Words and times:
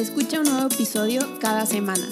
Escucha 0.00 0.40
un 0.40 0.46
nuevo 0.46 0.68
episodio 0.68 1.20
cada 1.42 1.66
semana. 1.66 2.06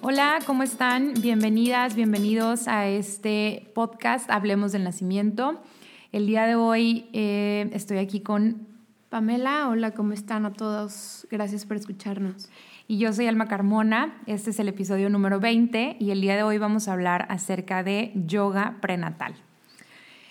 Hola, 0.00 0.40
¿cómo 0.44 0.64
están? 0.64 1.14
Bienvenidas, 1.22 1.94
bienvenidos 1.94 2.66
a 2.66 2.88
este 2.88 3.70
podcast 3.72 4.28
Hablemos 4.32 4.72
del 4.72 4.82
Nacimiento. 4.82 5.62
El 6.10 6.26
día 6.26 6.46
de 6.46 6.56
hoy 6.56 7.06
eh, 7.12 7.70
estoy 7.72 7.98
aquí 7.98 8.18
con 8.18 8.66
Pamela. 9.10 9.68
Hola, 9.68 9.92
¿cómo 9.92 10.12
están 10.12 10.44
a 10.44 10.52
todos? 10.52 11.28
Gracias 11.30 11.64
por 11.66 11.76
escucharnos. 11.76 12.50
Y 12.88 12.98
yo 12.98 13.12
soy 13.12 13.28
Alma 13.28 13.46
Carmona. 13.46 14.20
Este 14.26 14.50
es 14.50 14.58
el 14.58 14.66
episodio 14.66 15.08
número 15.08 15.38
20 15.38 15.98
y 16.00 16.10
el 16.10 16.20
día 16.20 16.34
de 16.34 16.42
hoy 16.42 16.58
vamos 16.58 16.88
a 16.88 16.94
hablar 16.94 17.26
acerca 17.28 17.84
de 17.84 18.10
yoga 18.16 18.78
prenatal. 18.80 19.36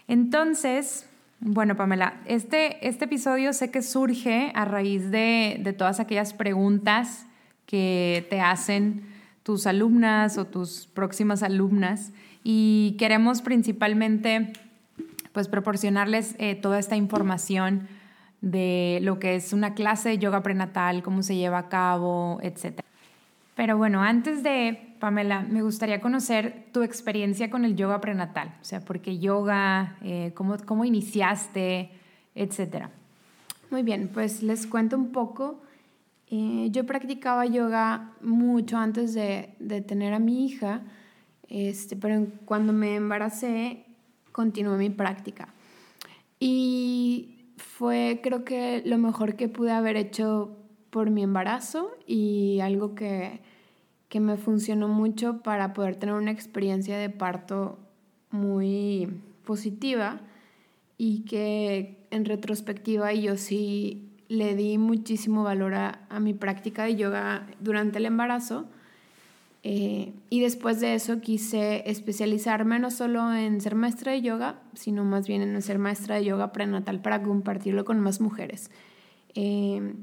Entonces, 0.09 1.08
bueno, 1.41 1.75
Pamela, 1.75 2.21
este, 2.25 2.87
este 2.87 3.05
episodio 3.05 3.53
sé 3.53 3.71
que 3.71 3.81
surge 3.81 4.51
a 4.55 4.65
raíz 4.65 5.09
de, 5.09 5.59
de 5.61 5.73
todas 5.73 5.99
aquellas 5.99 6.33
preguntas 6.33 7.25
que 7.65 8.27
te 8.29 8.41
hacen 8.41 9.03
tus 9.43 9.65
alumnas 9.65 10.37
o 10.37 10.45
tus 10.45 10.87
próximas 10.87 11.43
alumnas 11.43 12.11
y 12.43 12.95
queremos 12.99 13.41
principalmente 13.41 14.53
pues 15.31 15.47
proporcionarles 15.47 16.35
eh, 16.39 16.55
toda 16.55 16.79
esta 16.79 16.95
información 16.95 17.87
de 18.41 18.99
lo 19.01 19.19
que 19.19 19.35
es 19.35 19.53
una 19.53 19.73
clase 19.73 20.09
de 20.09 20.17
yoga 20.17 20.43
prenatal, 20.43 21.03
cómo 21.03 21.23
se 21.23 21.35
lleva 21.35 21.59
a 21.59 21.69
cabo, 21.69 22.39
etc. 22.41 22.81
Pero 23.55 23.77
bueno, 23.77 24.01
antes 24.01 24.43
de, 24.43 24.88
Pamela, 24.99 25.41
me 25.41 25.61
gustaría 25.61 26.01
conocer 26.01 26.65
tu 26.73 26.83
experiencia 26.83 27.49
con 27.49 27.65
el 27.65 27.75
yoga 27.75 28.01
prenatal, 28.01 28.55
o 28.61 28.65
sea, 28.65 28.81
por 28.81 29.01
qué 29.01 29.17
yoga, 29.17 29.97
eh, 30.01 30.31
cómo, 30.35 30.57
cómo 30.65 30.85
iniciaste, 30.85 31.89
etcétera. 32.35 32.91
Muy 33.71 33.83
bien, 33.83 34.09
pues 34.13 34.43
les 34.43 34.67
cuento 34.67 34.97
un 34.97 35.11
poco. 35.11 35.61
Eh, 36.27 36.67
yo 36.71 36.85
practicaba 36.85 37.45
yoga 37.45 38.11
mucho 38.21 38.77
antes 38.77 39.13
de, 39.13 39.55
de, 39.59 39.81
tener 39.81 40.13
a 40.13 40.19
mi 40.19 40.45
hija, 40.45 40.81
este, 41.47 41.95
pero 41.95 42.27
cuando 42.45 42.73
me 42.73 42.95
embaracé 42.95 43.85
continué 44.31 44.77
mi 44.77 44.89
práctica. 44.89 45.53
Y 46.39 47.53
fue 47.57 48.19
creo 48.21 48.43
que 48.43 48.83
lo 48.85 48.97
mejor 48.97 49.35
que 49.35 49.49
pude 49.49 49.71
haber 49.71 49.97
hecho 49.97 50.55
por 50.89 51.09
mi 51.09 51.23
embarazo 51.23 51.91
y 52.07 52.59
algo 52.61 52.95
que, 52.95 53.41
que 54.09 54.19
me 54.19 54.37
funcionó 54.37 54.87
mucho 54.87 55.41
para 55.41 55.73
poder 55.73 55.95
tener 55.95 56.15
una 56.15 56.31
experiencia 56.31 56.97
de 56.97 57.09
parto 57.09 57.77
muy 58.31 59.07
positiva 59.45 60.21
y 60.97 61.21
que 61.21 61.97
en 62.11 62.25
retrospectiva 62.25 63.13
yo 63.13 63.37
sí 63.37 64.09
le 64.27 64.55
di 64.55 64.77
muchísimo 64.77 65.43
valor 65.43 65.73
a, 65.75 66.19
mi 66.19 66.33
práctica 66.33 66.83
de 66.83 66.95
yoga 66.95 67.47
durante 67.59 67.99
el 67.99 68.05
embarazo. 68.05 68.67
Eh, 69.63 70.13
y 70.29 70.39
después 70.39 70.79
de 70.79 70.93
eso 70.93 71.19
quise 71.19 71.89
especializarme 71.89 72.79
no 72.79 72.91
solo 72.91 73.33
en 73.33 73.59
ser 73.59 73.75
maestra 73.75 74.13
de 74.13 74.21
yoga, 74.21 74.61
sino 74.73 75.03
más 75.03 75.27
bien 75.27 75.41
en 75.41 75.61
ser 75.61 75.79
maestra 75.79 76.15
de 76.15 76.25
yoga 76.25 76.53
prenatal 76.53 77.01
para 77.01 77.21
compartirlo 77.21 77.85
con 77.85 77.99
más 77.99 78.21
mujeres. 78.21 78.71
Eh, 79.35 79.93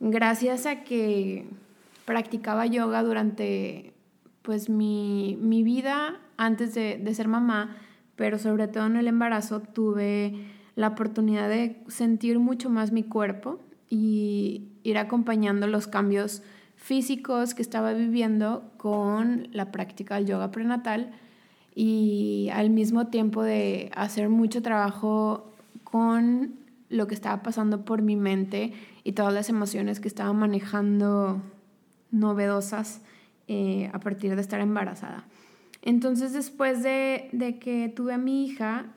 gracias 0.00 0.66
a 0.66 0.82
que 0.82 1.46
practicaba 2.04 2.66
yoga 2.66 3.02
durante 3.02 3.92
pues 4.42 4.68
mi, 4.68 5.38
mi 5.40 5.62
vida 5.62 6.20
antes 6.36 6.74
de, 6.74 6.98
de, 6.98 7.14
ser 7.14 7.28
mamá, 7.28 7.76
pero 8.16 8.38
sobre 8.38 8.68
todo 8.68 8.86
en 8.86 8.96
el 8.96 9.06
embarazo 9.06 9.60
tuve 9.60 10.34
la 10.74 10.88
oportunidad 10.88 11.48
de 11.48 11.82
sentir 11.88 12.38
mucho 12.38 12.70
más 12.70 12.92
mi 12.92 13.04
cuerpo 13.04 13.60
y 13.88 14.68
ir 14.82 14.98
acompañando 14.98 15.66
los 15.66 15.86
cambios 15.86 16.42
físicos 16.76 17.54
que 17.54 17.62
estaba 17.62 17.92
viviendo 17.92 18.64
con 18.76 19.48
la 19.52 19.70
práctica 19.70 20.16
del 20.16 20.26
yoga 20.26 20.50
prenatal 20.50 21.12
y 21.74 22.48
al 22.52 22.70
mismo 22.70 23.06
tiempo 23.06 23.42
de 23.42 23.90
hacer 23.94 24.28
mucho 24.28 24.62
trabajo 24.62 25.52
con 25.84 26.54
lo 26.88 27.06
que 27.06 27.14
estaba 27.14 27.42
pasando 27.42 27.84
por 27.84 28.02
mi 28.02 28.16
mente 28.16 28.72
y 29.04 29.12
todas 29.12 29.32
las 29.32 29.48
emociones 29.48 30.00
que 30.00 30.08
estaba 30.08 30.32
manejando 30.32 31.40
novedosas 32.12 33.02
eh, 33.48 33.90
a 33.92 33.98
partir 33.98 34.36
de 34.36 34.40
estar 34.40 34.60
embarazada. 34.60 35.26
Entonces 35.82 36.32
después 36.32 36.84
de, 36.84 37.28
de 37.32 37.58
que 37.58 37.88
tuve 37.88 38.14
a 38.14 38.18
mi 38.18 38.44
hija, 38.44 38.94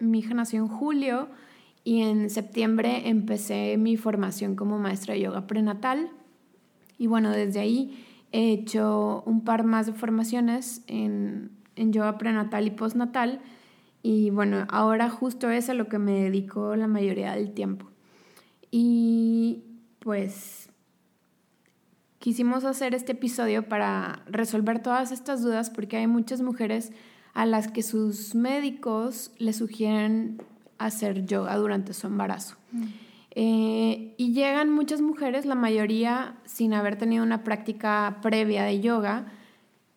mi 0.00 0.18
hija 0.18 0.34
nació 0.34 0.58
en 0.58 0.68
julio 0.68 1.28
y 1.84 2.02
en 2.02 2.28
septiembre 2.28 3.08
empecé 3.08 3.76
mi 3.76 3.96
formación 3.96 4.56
como 4.56 4.78
maestra 4.78 5.14
de 5.14 5.20
yoga 5.20 5.46
prenatal. 5.46 6.10
Y 6.98 7.06
bueno, 7.06 7.30
desde 7.30 7.60
ahí 7.60 8.04
he 8.32 8.52
hecho 8.52 9.22
un 9.26 9.44
par 9.44 9.62
más 9.64 9.86
de 9.86 9.92
formaciones 9.92 10.82
en, 10.88 11.50
en 11.76 11.92
yoga 11.92 12.18
prenatal 12.18 12.66
y 12.66 12.70
postnatal. 12.70 13.40
Y 14.02 14.30
bueno, 14.30 14.66
ahora 14.70 15.08
justo 15.10 15.50
es 15.50 15.70
a 15.70 15.74
lo 15.74 15.88
que 15.88 15.98
me 15.98 16.24
dedico 16.24 16.74
la 16.74 16.88
mayoría 16.88 17.34
del 17.34 17.52
tiempo. 17.52 17.86
Y 18.70 19.62
pues 20.00 20.63
quisimos 22.24 22.64
hacer 22.64 22.94
este 22.94 23.12
episodio 23.12 23.68
para 23.68 24.22
resolver 24.24 24.78
todas 24.78 25.12
estas 25.12 25.42
dudas 25.42 25.68
porque 25.68 25.98
hay 25.98 26.06
muchas 26.06 26.40
mujeres 26.40 26.90
a 27.34 27.44
las 27.44 27.68
que 27.68 27.82
sus 27.82 28.34
médicos 28.34 29.30
les 29.36 29.56
sugieren 29.56 30.40
hacer 30.78 31.26
yoga 31.26 31.54
durante 31.56 31.92
su 31.92 32.06
embarazo. 32.06 32.56
Mm. 32.72 32.84
Eh, 33.32 34.14
y 34.16 34.32
llegan 34.32 34.70
muchas 34.70 35.02
mujeres, 35.02 35.44
la 35.44 35.54
mayoría 35.54 36.36
sin 36.46 36.72
haber 36.72 36.96
tenido 36.96 37.22
una 37.22 37.44
práctica 37.44 38.16
previa 38.22 38.64
de 38.64 38.80
yoga, 38.80 39.26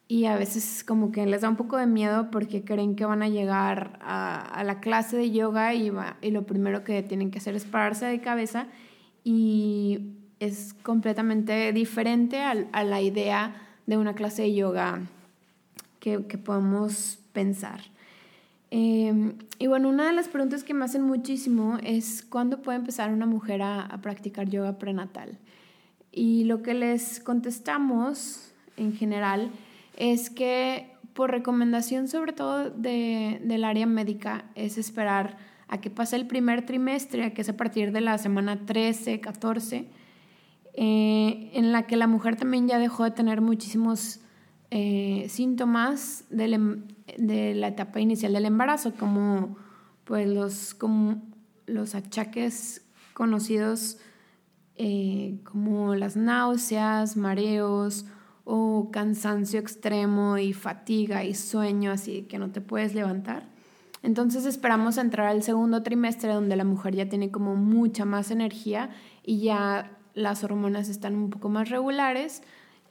y 0.09 0.25
a 0.25 0.35
veces 0.35 0.83
como 0.83 1.13
que 1.13 1.25
les 1.27 1.39
da 1.39 1.49
un 1.49 1.55
poco 1.55 1.77
de 1.77 1.88
miedo 1.88 2.29
porque 2.29 2.65
creen 2.65 2.97
que 2.97 3.05
van 3.05 3.23
a 3.23 3.29
llegar 3.29 3.99
a, 4.01 4.41
a 4.41 4.65
la 4.65 4.81
clase 4.81 5.15
de 5.15 5.31
yoga 5.31 5.73
y, 5.75 5.91
va, 5.91 6.17
y 6.21 6.31
lo 6.31 6.45
primero 6.45 6.83
que 6.83 7.03
tienen 7.03 7.31
que 7.31 7.38
hacer 7.38 7.55
es 7.55 7.63
pararse 7.63 8.05
de 8.05 8.19
cabeza 8.19 8.67
y 9.23 10.17
es 10.40 10.74
completamente 10.84 11.72
diferente 11.74 12.42
a, 12.42 12.84
la 12.84 13.02
idea 13.02 13.56
de 13.86 13.98
una 13.98 14.14
clase 14.14 14.44
de 14.44 14.53
yoga 14.53 15.02
que, 16.00 16.20
podemos 16.20 17.20
pensar. 17.34 17.81
Em, 18.70 19.34
y 19.59 19.68
bueno, 19.68 19.90
una 19.90 20.08
de 20.08 20.14
las 20.14 20.28
preguntas 20.28 20.64
que 20.64 20.74
me 20.74 20.86
hacen 20.86 21.02
muchísimo 21.02 21.78
es 21.84 22.24
cuándo 22.24 22.62
puede 22.62 22.78
empezar 22.78 23.12
una 23.12 23.25
mujer 23.25 23.62
a, 23.62 24.00
practicar 24.02 24.50
yoga 24.50 24.78
prenatal. 24.78 25.38
Y 26.12 26.46
lo 26.46 26.62
que 26.64 26.74
les 26.74 27.19
contestamos 27.19 28.52
en 28.78 28.94
general 28.94 29.52
es 29.98 30.30
que 30.30 30.92
por 31.14 31.31
recomendación 31.31 32.08
sobre 32.08 32.31
todo 32.31 32.69
de, 32.69 33.42
del 33.44 33.64
área 33.64 33.86
médica 33.86 34.46
es 34.56 34.78
esperar 34.78 35.38
a 35.68 35.81
que 35.81 35.90
pase 35.90 36.16
el 36.16 36.28
primer 36.28 36.66
trimestre, 36.66 37.34
que 37.34 37.42
es 37.42 37.50
a 37.50 37.58
partir 37.58 37.92
de 37.92 38.02
la 38.02 38.18
semana 38.18 38.66
13, 38.66 39.19
14, 39.19 39.88
eh, 40.79 41.50
en 41.53 41.71
la 41.71 41.88
que 41.88 41.97
la 41.97 42.06
mujer 42.06 42.35
también 42.35 42.68
ya 42.68 42.77
dejó 42.77 43.03
de 43.03 43.09
tener 43.09 43.41
muchísimos 43.41 44.19
eh, 44.69 45.25
síntomas 45.27 46.25
em, 46.29 46.83
de 47.18 47.56
la 47.56 47.69
etapa 47.69 48.00
inicial 48.00 48.31
del 48.31 48.45
embarazo, 48.45 48.94
como 48.94 49.57
pues 50.03 50.27
los, 50.27 50.77
los 51.65 51.95
achaques 51.95 52.85
conocidos 53.13 53.97
eh, 54.75 55.39
como 55.45 55.95
las 55.95 56.15
náuseas, 56.15 57.18
mareos 57.18 58.06
o 58.44 58.91
cansancio 58.91 59.59
extremo 59.59 60.38
y 60.38 60.53
fatiga 60.53 61.23
y 61.23 61.33
sueño, 61.33 61.91
así 61.91 62.21
que 62.30 62.38
no 62.38 62.51
te 62.51 62.62
puedes 62.62 62.94
levantar. 62.94 63.50
Entonces 64.03 64.45
esperamos 64.45 65.00
entrar 65.00 65.25
al 65.25 65.41
segundo 65.41 65.81
trimestre 65.81 66.31
donde 66.31 66.56
la 66.56 66.63
mujer 66.63 66.95
ya 66.95 67.09
tiene 67.09 67.31
como 67.31 67.56
mucha 67.56 68.06
más 68.06 68.30
energía 68.30 68.91
y 69.23 69.39
ya 69.39 69.96
las 70.18 70.44
hormonas 70.44 70.90
están 70.90 71.16
un 71.16 71.30
poco 71.30 71.48
más 71.48 71.69
regulares 71.69 72.42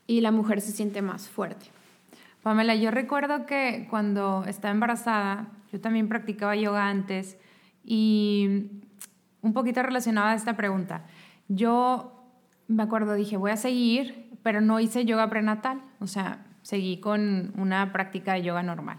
y 0.07 0.21
la 0.21 0.31
mujer 0.31 0.61
se 0.61 0.71
siente 0.71 1.03
más 1.03 1.29
fuerte. 1.29 1.67
Pamela, 2.43 2.77
yo 2.77 2.93
recuerdo 2.93 3.45
que 3.47 3.89
cuando 3.91 4.45
estaba 4.47 4.73
embarazada, 4.73 5.49
yo 5.73 5.81
también 5.81 6.09
practicaba 6.09 6.55
yoga 6.55 6.89
antes 6.89 7.37
y 7.85 8.71
un 9.43 9.53
poquito 9.53 9.83
relacionada 9.83 10.31
a 10.31 10.35
esta 10.37 10.57
pregunta. 10.57 11.05
Yo 11.49 12.13
me 12.69 12.85
acuerdo, 12.85 13.15
dije, 13.15 13.37
voy 13.37 13.51
a 13.51 13.57
seguir, 13.57 14.31
pero 14.45 14.61
no 14.61 14.79
hice 14.79 15.05
yoga 15.05 15.29
prenatal, 15.29 15.83
o 15.99 16.07
sea, 16.07 16.47
seguí 16.63 17.01
con 17.01 17.53
una 17.57 17.93
práctica 17.93 18.35
de 18.35 18.43
yoga 18.43 18.63
normal. 18.63 18.99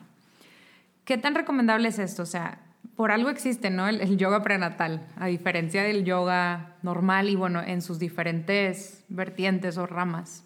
¿Qué 1.05 1.17
tan 1.17 1.33
recomendable 1.33 1.87
es 1.87 1.99
esto? 1.99 2.23
O 2.23 2.25
sea, 2.27 2.59
por 2.97 3.11
algo 3.11 3.29
existe, 3.29 3.69
¿no? 3.69 3.87
El, 3.87 4.17
yoga 4.17 4.41
prenatal, 4.41 5.07
a 5.15 5.27
diferencia 5.27 5.83
del 5.83 6.03
yoga 6.03 6.75
normal 6.81 7.29
y 7.29 7.35
bueno, 7.35 7.61
en 7.61 7.83
sus 7.83 7.99
diferentes 7.99 9.05
vertientes 9.07 9.77
o 9.77 9.85
ramas. 9.85 10.43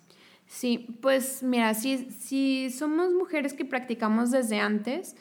Sí, 0.47 0.99
pues 1.01 1.43
mira, 1.43 1.73
si, 1.73 2.11
si 2.11 2.69
somos 2.69 3.13
mujeres 3.13 3.53
que 3.53 3.63
practicamos 3.63 4.31
desde 4.31 4.59
antes, 4.59 5.15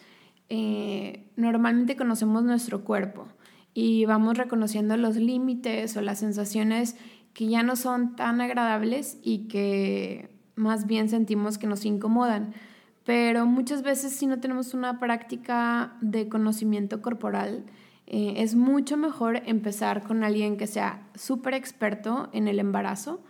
eh, 0.49 1.31
normalmente 1.37 1.95
conocemos 1.95 2.43
nuestro 2.43 2.83
cuerpo 2.83 3.29
y 3.75 4.07
vamos 4.07 4.37
reconociendo 4.37 4.97
los 4.97 5.15
límites 5.15 5.97
o 5.97 6.01
las 6.01 6.19
sensaciones 6.19 6.97
que 7.33 7.47
ya 7.47 7.63
no 7.63 7.77
son 7.77 8.17
tan 8.17 8.41
agradables 8.41 9.19
y 9.23 9.47
que 9.47 10.37
más 10.57 10.89
bien 10.89 11.09
sentimos 11.09 11.59
que 11.59 11.69
nos 11.69 11.85
incomodan. 11.85 12.55
Pero 13.11 13.45
muchas 13.45 13.83
veces 13.83 14.13
si 14.13 14.29
no 14.29 14.39
tenemos 14.39 14.73
una 14.73 15.01
práctica 15.01 15.95
de 16.01 16.29
conocimiento 16.29 17.03
corporal, 17.03 17.65
eh, 18.07 18.35
es 18.37 18.55
mucho 18.55 18.97
mejor 18.97 19.43
empezar 19.47 20.05
con 20.05 20.23
alguien 20.23 20.57
que 20.57 20.69
sea 20.69 21.09
súper 21.17 21.55
experto 21.55 22.31
en 22.33 22.47
el 22.47 22.61
embarazo. 22.61 23.21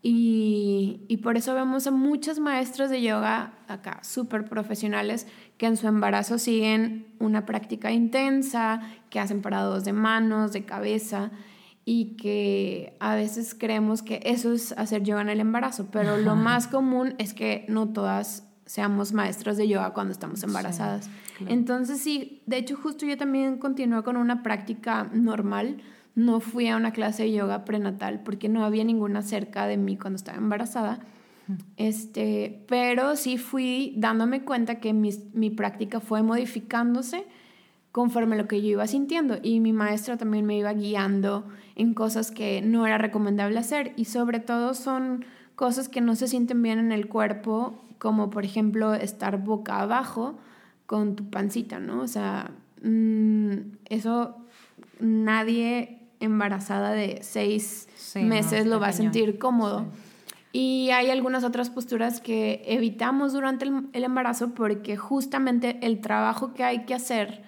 Y, 0.00 1.00
y, 1.08 1.16
por 1.16 1.36
eso 1.36 1.56
vemos 1.56 1.88
a 1.88 1.90
muchas 1.90 2.38
maestras 2.38 2.88
de 2.88 3.02
yoga 3.02 3.54
acá, 3.66 3.98
súper 4.04 4.44
profesionales, 4.44 5.26
que 5.58 5.66
en 5.66 5.76
su 5.76 5.88
embarazo 5.88 6.38
siguen 6.38 7.08
una 7.18 7.46
práctica 7.46 7.90
intensa, 7.90 8.80
que 9.10 9.18
hacen 9.18 9.42
parados 9.42 9.84
de 9.84 9.92
manos, 9.92 10.52
de 10.52 10.64
cabeza 10.64 11.32
y 11.84 12.16
que 12.16 12.96
a 13.00 13.16
veces 13.16 13.56
creemos 13.58 14.02
que 14.02 14.20
eso 14.22 14.52
es 14.52 14.70
hacer 14.70 15.02
yoga 15.02 15.22
en 15.22 15.30
el 15.30 15.40
embarazo, 15.40 15.88
pero 15.90 16.16
lo 16.16 16.36
más 16.36 16.68
común 16.68 17.16
es 17.18 17.34
que 17.34 17.64
no 17.68 17.88
todas 17.88 18.45
seamos 18.66 19.12
maestras 19.12 19.56
de 19.56 19.68
yoga 19.68 19.94
cuando 19.94 20.12
estamos 20.12 20.42
embarazadas. 20.42 21.08
Entonces 21.48 22.00
sí, 22.00 22.42
de 22.46 22.58
hecho 22.58 22.76
justo 22.76 23.06
yo 23.06 23.16
también 23.16 23.58
continué 23.58 24.02
con 24.02 24.16
una 24.16 24.42
práctica 24.42 25.08
normal, 25.12 25.78
no 26.14 26.40
fui 26.40 26.68
a 26.68 26.76
una 26.76 26.92
clase 26.92 27.24
de 27.24 27.32
yoga 27.32 27.64
prenatal 27.64 28.22
porque 28.24 28.48
no 28.48 28.64
había 28.64 28.84
ninguna 28.84 29.22
cerca 29.22 29.66
de 29.66 29.76
mí 29.76 29.96
cuando 29.96 30.16
estaba 30.16 30.38
embarazada. 30.38 31.00
Este, 31.76 32.64
pero 32.66 33.14
sí 33.14 33.38
fui 33.38 33.94
dándome 33.96 34.42
cuenta 34.42 34.80
que 34.80 34.92
mi, 34.92 35.10
mi 35.32 35.50
práctica 35.50 36.00
fue 36.00 36.22
modificándose 36.22 37.24
conforme 37.92 38.36
lo 38.36 38.48
que 38.48 38.60
yo 38.60 38.68
iba 38.68 38.86
sintiendo. 38.86 39.38
Y 39.42 39.60
mi 39.60 39.72
maestra 39.72 40.16
también 40.16 40.44
me 40.44 40.58
iba 40.58 40.72
guiando 40.72 41.46
en 41.76 41.94
cosas 41.94 42.30
que 42.30 42.62
no 42.62 42.86
era 42.86 42.98
recomendable 42.98 43.58
hacer. 43.58 43.92
Y 43.96 44.06
sobre 44.06 44.40
todo 44.40 44.74
son 44.74 45.24
cosas 45.54 45.88
que 45.88 46.00
no 46.00 46.16
se 46.16 46.28
sienten 46.28 46.62
bien 46.62 46.78
en 46.78 46.92
el 46.92 47.08
cuerpo, 47.08 47.85
como 47.98 48.30
por 48.30 48.44
ejemplo 48.44 48.94
estar 48.94 49.42
boca 49.42 49.80
abajo 49.80 50.38
con 50.86 51.16
tu 51.16 51.28
pancita, 51.30 51.78
¿no? 51.78 52.02
O 52.02 52.08
sea, 52.08 52.52
mm, 52.82 53.52
eso 53.86 54.36
nadie 55.00 55.98
embarazada 56.20 56.92
de 56.92 57.18
seis 57.22 57.88
meses 58.14 58.66
lo 58.66 58.80
va 58.80 58.88
a 58.88 58.92
sentir 58.92 59.38
cómodo. 59.38 59.86
Y 60.52 60.88
hay 60.90 61.10
algunas 61.10 61.44
otras 61.44 61.68
posturas 61.68 62.20
que 62.22 62.62
evitamos 62.66 63.34
durante 63.34 63.66
el 63.66 64.04
embarazo 64.04 64.54
porque 64.54 64.96
justamente 64.96 65.78
el 65.82 66.00
trabajo 66.00 66.54
que 66.54 66.64
hay 66.64 66.86
que 66.86 66.94
hacer 66.94 67.42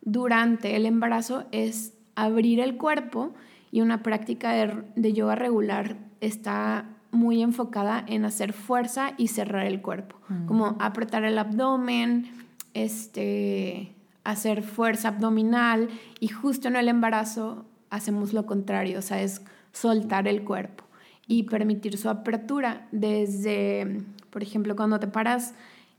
durante 0.00 0.76
el 0.76 0.86
embarazo 0.86 1.44
es 1.50 1.94
abrir 2.14 2.60
el 2.60 2.76
cuerpo 2.76 3.32
y 3.70 3.80
una 3.80 4.02
práctica 4.02 4.52
de, 4.52 5.12
yoga 5.12 5.34
regular 5.34 5.96
está 6.20 6.91
muy 7.12 7.42
enfocada 7.42 8.04
en 8.08 8.24
hacer 8.24 8.52
fuerza 8.52 9.12
y 9.18 9.28
cerrar 9.28 9.66
el 9.66 9.80
cuerpo, 9.80 10.16
mm. 10.28 10.46
como 10.46 10.76
apretar 10.80 11.24
el 11.24 11.38
abdomen, 11.38 12.30
este, 12.74 13.94
hacer 14.24 14.62
fuerza 14.62 15.08
abdominal 15.08 15.88
y 16.18 16.28
justo 16.28 16.68
en 16.68 16.76
el 16.76 16.88
embarazo 16.88 17.66
hacemos 17.90 18.32
lo 18.32 18.46
contrario, 18.46 18.98
o 18.98 19.02
sea, 19.02 19.22
es 19.22 19.42
soltar 19.72 20.26
el 20.26 20.42
cuerpo 20.42 20.84
y 21.26 21.44
permitir 21.44 21.98
su 21.98 22.08
apertura 22.08 22.88
desde, 22.92 24.02
por 24.30 24.42
ejemplo, 24.42 24.74
cuando 24.74 24.98
te 24.98 25.06
paras 25.06 25.54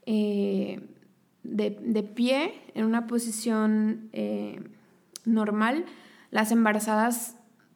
eh, 0.06 0.82
de, 1.44 2.04
pie, 2.16 2.54
en 2.74 2.86
una 2.86 3.06
posición 3.06 4.10
eh, 4.14 4.62
normal, 5.26 5.86
las 6.32 6.52
embarazadas 6.52 7.36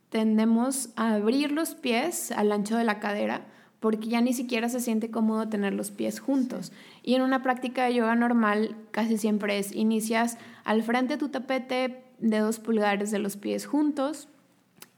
tendemos 0.09 0.89
a 0.95 1.13
abrir 1.15 1.51
los 1.51 1.75
pies 1.75 2.31
al 2.31 2.51
ancho 2.51 2.77
de 2.77 2.83
la 2.83 3.00
cadera 3.00 3.45
porque 3.80 4.07
ya 4.07 4.21
ni 4.21 4.33
siquiera 4.33 4.69
se 4.69 4.80
siente 4.80 5.12
cómodo 5.12 5.50
tener 5.50 5.74
los 5.74 5.92
pies 5.92 6.19
juntos. 6.19 6.71
Y 7.04 7.15
en 7.15 7.21
una 7.21 7.44
práctica 7.44 7.86
de 7.86 7.94
yoga 7.94 8.15
normal 8.15 8.75
casi 8.92 9.18
siempre 9.18 9.59
es, 9.59 9.71
inicias 9.71 10.38
al 10.63 10.83
frente 10.83 11.13
de 11.13 11.19
tu 11.19 11.30
tapete 11.30 12.04
de 12.19 12.39
dos 12.39 12.59
pulgares 12.59 13.12
de 13.12 13.19
los 13.19 13.38
pies 13.38 13.65
juntos 13.65 14.30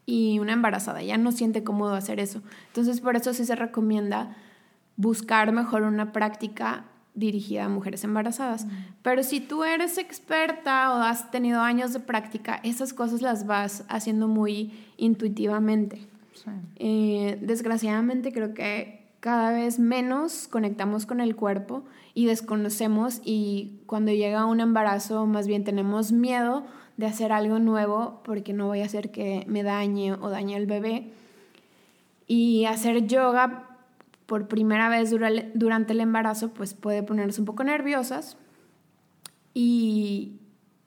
y 0.05 0.39
una 0.39 0.53
embarazada 0.53 1.03
ya 1.03 1.17
no 1.17 1.31
siente 1.31 1.63
cómodo 1.63 1.93
hacer 1.93 2.19
eso. 2.19 2.41
Entonces 2.67 3.01
por 3.01 3.15
eso 3.15 3.33
sí 3.33 3.45
se 3.45 3.55
recomienda 3.55 4.37
buscar 4.95 5.51
mejor 5.51 5.83
una 5.83 6.11
práctica 6.11 6.85
dirigida 7.19 7.65
a 7.65 7.69
mujeres 7.69 8.03
embarazadas. 8.03 8.65
Pero 9.01 9.23
si 9.23 9.39
tú 9.39 9.63
eres 9.63 9.97
experta 9.97 10.93
o 10.93 11.01
has 11.01 11.29
tenido 11.31 11.61
años 11.61 11.93
de 11.93 11.99
práctica, 11.99 12.59
esas 12.63 12.93
cosas 12.93 13.21
las 13.21 13.45
vas 13.45 13.83
haciendo 13.89 14.27
muy 14.27 14.71
intuitivamente. 14.97 16.07
Eh, 16.77 17.37
desgraciadamente 17.41 18.31
creo 18.31 18.53
que 18.53 18.99
cada 19.19 19.51
vez 19.51 19.77
menos 19.77 20.47
conectamos 20.47 21.05
con 21.05 21.19
el 21.19 21.35
cuerpo 21.35 21.83
y 22.13 22.25
desconocemos 22.25 23.21
y 23.23 23.81
cuando 23.85 24.11
llega 24.11 24.45
un 24.45 24.61
embarazo 24.61 25.25
más 25.25 25.47
bien 25.47 25.65
tenemos 25.65 26.11
miedo 26.11 26.63
de 26.97 27.05
hacer 27.05 27.31
algo 27.31 27.59
nuevo 27.59 28.21
porque 28.23 28.53
no 28.53 28.67
voy 28.67 28.81
a 28.81 28.85
hacer 28.85 29.11
que 29.11 29.43
me 29.47 29.63
dañe 29.63 30.13
o 30.13 30.29
dañe 30.29 30.55
al 30.55 30.65
bebé. 30.65 31.11
Y 32.27 32.65
hacer 32.65 33.07
yoga 33.07 33.68
por 34.29 34.47
primera 34.47 34.89
vez 34.89 35.09
durante 35.09 35.93
el 35.93 35.99
embarazo, 35.99 36.53
pues 36.53 36.75
puede 36.75 37.01
ponernos 37.01 37.39
un 37.39 37.45
poco 37.45 37.63
nerviosas 37.63 38.37
y 39.55 40.39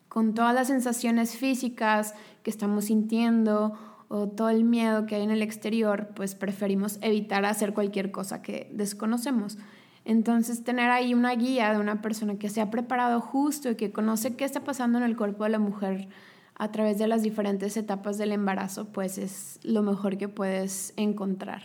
con 0.07 0.33
todas 0.33 0.55
las 0.55 0.67
sensaciones 0.67 1.35
físicas 1.35 2.15
que 2.41 2.49
estamos 2.49 2.85
sintiendo 2.85 3.77
o 4.07 4.29
todo 4.29 4.47
el 4.47 4.63
miedo 4.63 5.05
que 5.05 5.15
hay 5.15 5.23
en 5.23 5.31
el 5.31 5.41
exterior, 5.41 6.11
pues 6.15 6.35
preferimos 6.35 6.99
evitar 7.01 7.43
hacer 7.43 7.73
cualquier 7.73 8.11
cosa 8.11 8.41
que 8.41 8.71
desconocemos. 8.73 9.57
Entonces, 10.05 10.63
tener 10.63 10.89
ahí 10.89 11.13
una 11.13 11.35
guía 11.35 11.73
de 11.73 11.79
una 11.79 12.01
persona 12.01 12.35
que 12.35 12.49
se 12.49 12.61
ha 12.61 12.71
preparado 12.71 13.19
justo 13.19 13.71
y 13.71 13.75
que 13.75 13.91
conoce 13.91 14.37
qué 14.37 14.45
está 14.45 14.63
pasando 14.63 14.97
en 14.99 15.03
el 15.03 15.17
cuerpo 15.17 15.43
de 15.43 15.49
la 15.49 15.59
mujer 15.59 16.07
a 16.55 16.71
través 16.71 16.97
de 16.97 17.07
las 17.07 17.23
diferentes 17.23 17.75
etapas 17.75 18.17
del 18.17 18.31
embarazo, 18.31 18.85
pues 18.85 19.17
es 19.17 19.59
lo 19.63 19.81
mejor 19.81 20.17
que 20.17 20.29
puedes 20.29 20.93
encontrar. 20.95 21.63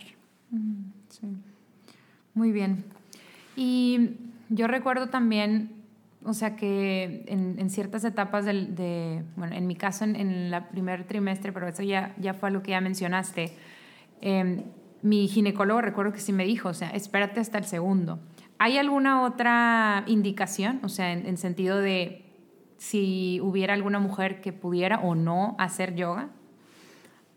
Sí. 1.09 1.27
Muy 2.39 2.53
bien. 2.53 2.85
Y 3.57 4.11
yo 4.47 4.67
recuerdo 4.67 5.07
también, 5.07 5.83
o 6.23 6.33
sea, 6.33 6.55
que 6.55 7.25
en, 7.27 7.69
ciertas 7.69 8.05
etapas 8.05 8.45
del, 8.45 8.77
de, 8.77 9.25
bueno, 9.35 9.57
en 9.57 9.67
mi 9.67 9.75
caso 9.75 10.05
en, 10.05 10.15
el 10.15 10.63
primer 10.71 11.03
trimestre, 11.03 11.51
pero 11.51 11.67
eso 11.67 11.83
ya, 11.83 12.15
ya 12.17 12.33
fue 12.33 12.49
lo 12.49 12.63
que 12.63 12.71
ya 12.71 12.79
mencionaste, 12.79 13.51
em, 14.21 14.63
mi 15.01 15.27
ginecólogo 15.27 15.81
recuerdo 15.81 16.13
que 16.13 16.21
sí 16.21 16.31
me 16.31 16.45
dijo, 16.45 16.69
o 16.69 16.73
sea, 16.73 16.91
espérate 16.91 17.41
hasta 17.41 17.57
el 17.57 17.65
segundo. 17.65 18.19
¿Hay 18.57 18.77
alguna 18.77 19.23
otra 19.23 20.05
indicación, 20.07 20.79
o 20.83 20.87
sea, 20.87 21.11
en, 21.11 21.35
sentido 21.35 21.77
de 21.77 22.23
si 22.77 23.41
hubiera 23.41 23.73
alguna 23.73 23.99
mujer 23.99 24.39
que 24.39 24.53
pudiera 24.53 24.99
o 24.99 25.13
no 25.13 25.57
hacer 25.59 25.93
yoga? 25.95 26.29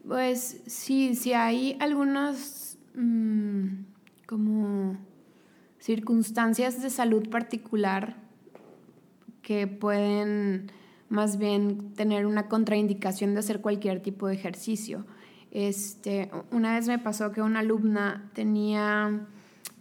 Pues 0.07 0.63
sí, 0.69 1.17
sí 1.17 1.33
hay 1.33 1.77
algunas... 1.81 2.79
Mm, 2.95 3.91
como 4.33 4.97
circunstancias 5.79 6.81
de 6.81 6.89
salud 6.89 7.29
particular 7.29 8.17
que 9.43 9.67
pueden 9.67 10.73
más 11.11 11.37
bien 11.37 11.93
tener 11.93 12.25
una 12.25 12.49
contraindicación 12.49 13.35
de 13.35 13.41
hacer 13.41 13.61
cualquier 13.61 14.01
tipo 14.01 14.29
de 14.29 14.35
ejercicio. 14.35 15.05
Este, 15.51 16.31
una 16.51 16.77
vez 16.77 16.89
me 16.89 16.99
pasó 16.99 17.31
que 17.31 17.43
una 17.43 17.59
alumna 17.59 18.31
tenía 18.33 19.27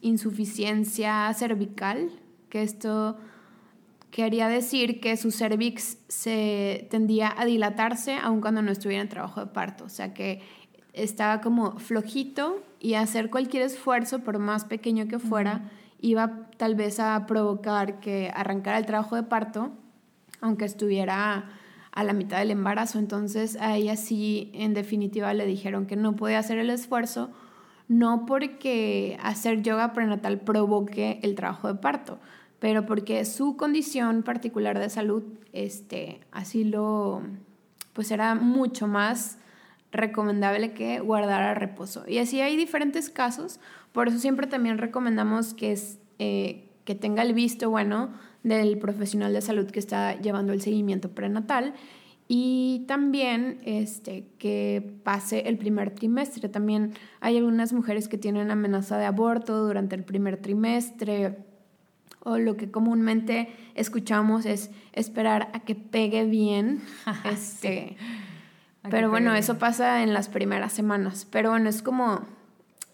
insuficiencia 0.02 1.34
cervical, 1.34 2.12
que 2.50 2.64
esto 2.64 3.16
quería 4.10 4.50
decir 4.50 5.00
que 5.00 5.16
su 5.16 5.32
cervix 5.32 5.98
se 6.10 6.90
tendía 6.92 7.34
a 7.38 7.46
dilatarse 7.46 8.16
aun 8.16 8.42
cuando 8.42 8.62
no 8.62 8.74
estuviera 8.74 9.02
en 9.02 9.08
trabajo 9.08 9.40
de 9.40 9.48
parto, 9.48 9.86
o 9.86 9.90
sea 9.90 10.14
que 10.14 10.42
estaba 10.94 11.42
como 11.42 11.80
flojito 11.80 12.64
y 12.80 12.96
hacer 12.96 13.30
cualquier 13.30 13.64
esfuerzo, 13.64 14.20
por 14.20 14.40
más 14.40 14.66
pequeño 14.66 15.08
que 15.08 15.20
fuera, 15.20 15.70
iba 16.00 16.48
tal 16.58 16.76
vez 16.76 17.00
a 17.00 17.26
provocar 17.28 18.00
que 18.00 18.32
arrancara 18.34 18.78
el 18.78 18.86
trabajo 18.86 19.16
de 19.16 19.24
parto, 19.24 19.72
aunque 20.42 20.66
estuviera 20.66 21.50
a 21.92 22.04
la 22.04 22.14
mitad 22.14 22.40
del 22.40 22.52
embarazo. 22.52 23.00
Entonces 23.00 23.58
a 23.60 23.76
ella 23.76 23.96
sí, 23.96 24.52
en 24.54 24.74
definitiva, 24.74 25.34
le 25.34 25.46
dijeron 25.46 25.86
que 25.86 25.96
no 25.96 26.16
podía 26.16 26.40
hacer 26.40 26.58
el 26.58 26.70
esfuerzo, 26.70 27.30
no 27.88 28.26
porque 28.26 29.18
hacer 29.22 29.62
yoga 29.62 29.94
prenatal 29.94 30.40
provoque 30.40 31.20
el 31.24 31.36
trabajo 31.36 31.68
de 31.68 31.76
parto, 31.76 32.20
pero 32.60 32.86
porque 32.86 33.26
su 33.26 33.58
condición 33.58 34.24
particular 34.24 34.80
de 34.80 34.90
salud, 34.90 35.24
este, 35.52 36.22
así 36.32 36.64
lo, 36.64 37.22
pues 37.94 38.12
era 38.12 38.36
mucho 38.36 38.88
más 38.88 39.38
recomendable 39.92 40.74
que 40.74 41.00
guardar 41.00 41.44
a 41.44 41.54
reposo. 41.54 42.04
Y 42.08 42.18
así 42.20 42.42
hay 42.42 42.56
diferentes 42.58 43.10
casos, 43.10 43.60
por 43.92 44.08
eso 44.08 44.20
siempre 44.20 44.48
también 44.48 44.78
recomendamos 44.78 45.54
que, 45.54 45.72
es, 45.72 46.00
eh, 46.20 46.70
que 46.86 46.96
tenga 46.96 47.24
el 47.24 47.34
visto 47.34 47.70
bueno 47.70 48.10
del 48.44 48.80
profesional 48.80 49.34
de 49.34 49.42
salud 49.42 49.70
que 49.70 49.80
está 49.80 50.20
llevando 50.20 50.54
el 50.54 50.62
seguimiento 50.62 51.10
prenatal 51.10 51.74
y 52.34 52.86
también 52.88 53.60
este, 53.66 54.26
que 54.38 54.96
pase 55.04 55.50
el 55.50 55.58
primer 55.58 55.94
trimestre. 55.94 56.48
También 56.48 56.94
hay 57.20 57.36
algunas 57.36 57.74
mujeres 57.74 58.08
que 58.08 58.18
tienen 58.18 58.52
amenaza 58.52 58.98
de 58.98 59.06
aborto 59.06 59.66
durante 59.66 59.96
el 59.98 60.06
primer 60.06 60.38
trimestre 60.38 61.40
o 62.24 62.38
lo 62.38 62.56
que 62.56 62.72
comúnmente 62.72 63.50
escuchamos 63.76 64.46
es 64.46 64.72
esperar 64.94 65.50
a 65.54 65.60
que 65.60 65.76
pegue 65.76 66.24
bien. 66.24 66.82
este, 67.26 67.98
pero 68.90 69.10
bueno, 69.10 69.34
eso 69.36 69.58
pasa 69.58 70.04
en 70.04 70.14
las 70.14 70.28
primeras 70.28 70.74
semanas. 70.74 71.28
Pero 71.30 71.52
bueno, 71.52 71.70
es 71.70 71.82
como, 71.82 72.22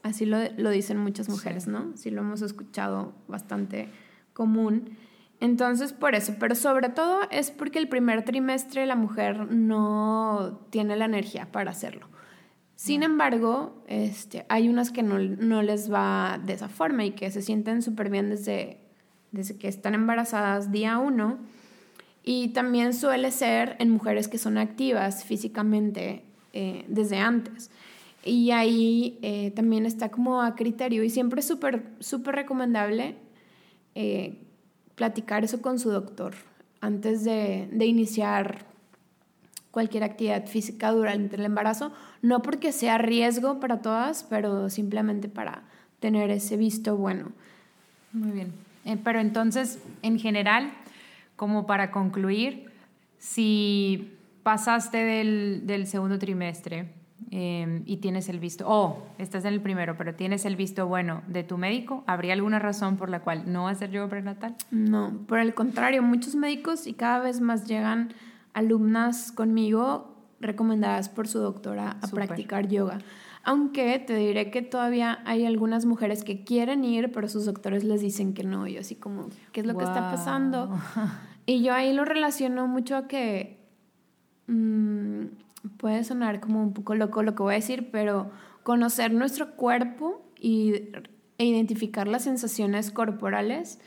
así 0.03 0.25
lo, 0.25 0.38
lo 0.58 0.70
dicen 0.70 0.98
muchas 0.98 1.29
mujeres, 1.29 1.67
¿no? 1.67 1.96
Sí 1.96 2.12
lo 2.12 2.22
hemos 2.22 2.41
escuchado 2.41 3.13
bastante 3.27 3.89
común. 4.34 4.98
Entonces, 5.39 5.94
por 5.94 6.15
eso, 6.15 6.36
pero 6.39 6.56
sobre 6.56 6.89
todo 6.89 7.22
es 7.29 7.51
porque 7.51 7.79
el 7.79 7.88
primer 7.88 8.24
trimestre 8.25 8.86
la 8.86 8.96
mujer 8.96 9.51
no 9.51 10.60
tiene 10.72 10.96
la 10.96 11.06
energía 11.06 11.51
para 11.51 11.72
hacerlo. 11.72 12.08
Sin 12.75 13.01
embargo, 13.03 13.84
este, 13.88 14.46
hay 14.50 14.70
unas 14.70 14.91
que 14.91 15.03
no, 15.03 15.17
no, 15.17 15.63
les 15.63 15.91
va 15.91 16.39
de 16.44 16.53
esa 16.53 16.70
forma 16.70 17.06
y 17.06 17.12
que 17.12 17.32
se 17.32 17.41
sienten 17.41 17.82
súper 17.82 18.10
bien 18.10 18.29
desde, 18.29 18.79
desde 19.32 19.58
que 19.58 19.67
están 19.67 19.96
embarazadas 19.96 20.72
día 20.72 21.00
uno. 21.00 21.39
Y 22.29 22.50
también 22.50 22.93
suele 22.93 23.31
ser 23.31 23.77
en 23.79 23.89
mujeres 23.89 24.27
que 24.27 24.38
son 24.38 24.57
activas 24.57 25.24
físicamente 25.24 26.24
eh, 26.51 26.84
desde 26.89 27.19
antes. 27.19 27.72
Y 28.25 28.51
ahí 28.51 29.17
eh, 29.22 29.51
también 29.51 29.86
está 29.86 30.10
como 30.10 30.41
a 30.41 30.53
criterio 30.53 31.05
y 31.05 31.10
siempre 31.10 31.39
es 31.39 31.48
súper, 31.48 31.84
súper 32.01 32.36
recomendable 32.36 33.15
eh, 33.96 34.41
platicar 34.96 35.46
eso 35.46 35.62
con 35.62 35.79
su 35.79 35.89
doctor 35.89 36.36
antes 36.81 37.24
de, 37.24 37.69
de 37.72 37.86
iniciar 37.86 38.65
cualquier 39.72 40.03
actividad 40.03 40.48
física 40.48 40.91
durante 40.91 41.38
el 41.38 41.46
embarazo, 41.46 41.93
no 42.22 42.41
porque 42.41 42.74
sea 42.74 42.98
riesgo 42.98 43.62
para 43.62 43.81
todas, 43.81 44.25
pero 44.29 44.69
simplemente 44.69 45.29
para 45.29 45.63
tener 46.01 46.29
ese 46.31 46.57
visto 46.57 46.98
bueno. 46.98 47.31
Muy 48.12 48.31
bien. 48.31 48.51
Eh, 48.84 48.98
pero 49.01 49.22
entonces, 49.22 49.79
en 50.01 50.19
general, 50.19 50.74
como 51.38 51.65
para 51.65 51.91
concluir, 51.91 52.70
si 53.17 54.13
pasaste 54.44 54.98
del, 54.98 55.62
del 55.65 55.88
segundo 55.88 56.20
trimestre 56.20 56.98
Em, 57.29 57.82
y 57.86 57.98
tienes 57.98 58.29
el 58.29 58.39
visto, 58.39 58.65
o 58.70 59.06
estás 59.17 59.44
en 59.44 59.53
el 59.53 59.62
primero, 59.62 59.98
pero 59.98 60.15
tienes 60.15 60.46
el 60.46 60.56
visto 60.56 60.88
bueno 60.88 61.24
de 61.27 61.44
tu 61.44 61.58
médico, 61.58 62.06
¿habría 62.08 62.32
alguna 62.32 62.58
razón 62.58 62.96
por 62.96 63.10
la 63.10 63.20
cual 63.20 63.51
no 63.51 63.67
hacer 63.67 63.91
yoga 63.91 64.08
prenatal? 64.08 64.56
No, 64.72 65.12
por 65.27 65.39
el 65.39 65.53
contrario, 65.53 66.01
muchos 66.03 66.36
médicos 66.36 66.88
y 66.88 66.94
cada 66.94 67.20
vez 67.20 67.41
más 67.41 67.65
llegan 67.65 68.13
alumnas 68.53 69.34
conmigo 69.34 70.15
recomendadas 70.39 71.10
por 71.10 71.27
su 71.27 71.39
doctora 71.39 71.98
a 72.01 72.08
practicar 72.08 72.70
yoga. 72.70 73.00
Aunque 73.48 73.98
te 74.00 74.13
diré 74.13 74.51
que 74.51 74.62
todavía 74.62 75.20
hay 75.24 75.46
algunas 75.46 75.86
mujeres 75.86 76.25
que 76.25 76.44
quieren 76.44 76.84
ir, 76.84 77.13
pero 77.13 77.30
sus 77.30 77.46
doctores 77.46 77.86
les 77.86 78.01
dicen 78.01 78.34
que 78.34 78.44
no. 78.44 78.68
Y 78.68 78.75
así 78.75 78.96
como, 78.96 79.30
¿qué 79.54 79.62
es 79.62 79.66
lo 79.66 79.77
que 79.77 79.86
está 79.86 80.12
pasando? 80.12 80.77
Y 81.46 81.63
yo 81.63 81.74
ahí 81.74 81.94
lo 81.94 82.04
relaciono 82.04 82.68
mucho 82.68 82.98
a 82.98 83.08
que 83.08 83.66
mm, 84.48 85.27
puede 85.77 86.04
sonar 86.04 86.42
como 86.42 86.62
un 86.62 86.74
poco 86.74 86.94
loco 86.94 87.24
lo 87.24 87.36
que 87.36 87.44
voy 87.44 87.54
a 87.54 87.56
decir, 87.56 87.89
pero 87.89 88.32
conocer 88.63 89.13
nuestro 89.13 89.56
cuerpo 89.56 90.30
y, 90.38 90.74
e 91.38 91.46
identificar 91.46 92.06
las 92.10 92.25
sensaciones 92.25 92.92
corporales 92.92 93.80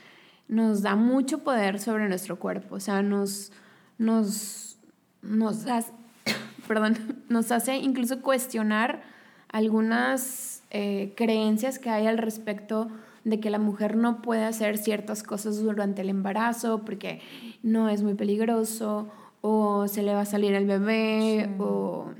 nos 0.48 0.80
da 0.80 0.96
mucho 0.96 1.44
poder 1.44 1.80
sobre 1.80 2.08
nuestro 2.08 2.38
cuerpo. 2.38 2.76
O 2.76 2.80
sea, 2.80 3.02
nos, 3.02 3.52
nos, 3.98 4.78
nos, 5.20 5.66
hace, 5.66 5.92
perdón, 6.66 6.96
nos 7.28 7.52
hace 7.52 7.76
incluso 7.76 8.22
cuestionar 8.22 9.09
algunas 9.52 10.62
eh, 10.70 11.12
creencias 11.16 11.78
que 11.78 11.90
hay 11.90 12.06
al 12.06 12.18
respecto 12.18 12.88
de 13.24 13.40
que 13.40 13.50
la 13.50 13.58
mujer 13.58 13.96
no 13.96 14.22
puede 14.22 14.44
hacer 14.44 14.78
ciertas 14.78 15.22
cosas 15.22 15.60
durante 15.60 16.02
el 16.02 16.08
embarazo 16.08 16.84
porque 16.84 17.20
no 17.62 17.88
es 17.88 18.02
muy 18.02 18.14
peligroso 18.14 19.08
o 19.42 19.88
se 19.88 20.02
le 20.02 20.14
va 20.14 20.22
a 20.22 20.26
salir 20.26 20.54
el 20.54 20.66
bebé 20.66 21.50
o 21.58 22.12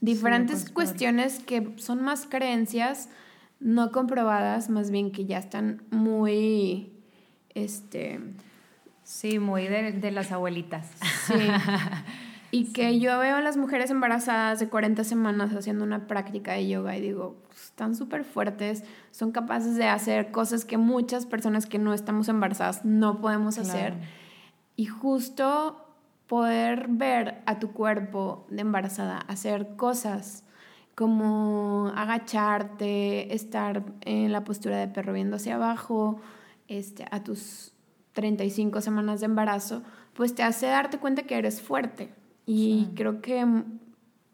diferentes 0.00 0.62
pues, 0.62 0.72
cuestiones 0.72 1.40
que 1.40 1.72
son 1.76 2.02
más 2.02 2.26
creencias 2.26 3.08
no 3.60 3.90
comprobadas, 3.90 4.68
más 4.68 4.90
bien 4.90 5.10
que 5.12 5.24
ya 5.24 5.38
están 5.38 5.82
muy, 5.90 6.92
este... 7.54 8.20
Sí, 9.02 9.38
muy 9.38 9.68
de, 9.68 10.10
las 10.10 10.32
abuelitas. 10.32 10.90
Sí. 11.26 11.34
Y 12.50 12.72
que 12.72 12.98
yo 13.00 13.18
veo 13.18 13.36
a 13.36 13.40
las 13.40 13.56
mujeres 13.56 13.90
embarazadas 13.90 14.60
de 14.60 14.68
40 14.68 15.04
semanas 15.04 15.52
haciendo 15.54 15.84
una 15.84 16.06
práctica 16.06 16.52
de 16.52 16.68
yoga 16.68 16.96
y 16.96 17.00
digo, 17.00 17.36
pues, 17.48 17.64
están 17.64 17.94
súper 17.94 18.24
fuertes, 18.24 18.84
son 19.10 19.32
capaces 19.32 19.76
de 19.76 19.86
hacer 19.86 20.30
cosas 20.30 20.64
que 20.64 20.78
muchas 20.78 21.26
personas 21.26 21.66
que 21.66 21.78
no 21.78 21.92
estamos 21.92 22.28
embarazadas 22.28 22.84
no 22.84 23.20
podemos 23.20 23.58
hacer. 23.58 23.94
Y 24.76 24.86
justo 24.86 25.86
poder 26.26 26.86
ver 26.88 27.42
a 27.46 27.58
tu 27.58 27.72
cuerpo 27.72 28.46
de 28.50 28.62
embarazada 28.62 29.18
hacer 29.18 29.76
cosas 29.76 30.44
como 30.94 31.92
agacharte, 31.94 33.34
estar 33.34 33.82
en 34.00 34.32
la 34.32 34.44
postura 34.44 34.78
de 34.78 34.88
perro 34.88 35.12
viendo 35.12 35.36
hacia 35.36 35.56
abajo, 35.56 36.20
este, 36.68 37.04
a 37.10 37.22
tus 37.22 37.72
35 38.14 38.80
semanas 38.80 39.20
de 39.20 39.26
embarazo, 39.26 39.82
pues 40.14 40.34
te 40.34 40.42
hace 40.42 40.66
darte 40.66 40.98
cuenta 40.98 41.24
que 41.24 41.36
eres 41.36 41.60
fuerte. 41.60 42.14
Y 42.46 42.90
creo 42.94 43.20
que 43.20 43.44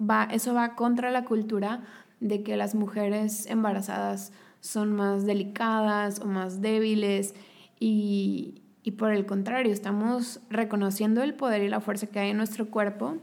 va, 0.01 0.25
eso 0.31 0.55
va 0.55 0.75
contra 0.75 1.11
la 1.11 1.25
cultura 1.25 1.83
de 2.21 2.43
que 2.43 2.57
las 2.57 2.75
mujeres 2.75 3.47
embarazadas 3.47 4.33
son 4.61 4.93
más 4.93 5.25
delicadas 5.27 6.21
o 6.21 6.27
más 6.27 6.61
débiles 6.61 7.35
y, 7.81 8.63
y 8.85 8.93
por 8.93 9.13
el 9.13 9.27
contrario, 9.27 9.73
estamos 9.73 10.41
reconociendo 10.51 11.23
el 11.23 11.35
poder 11.35 11.63
y 11.63 11.69
la 11.69 11.81
fuerza 11.81 12.07
que 12.07 12.21
hay 12.21 12.31
en 12.31 12.37
nuestro 12.37 12.69
cuerpo 12.69 13.17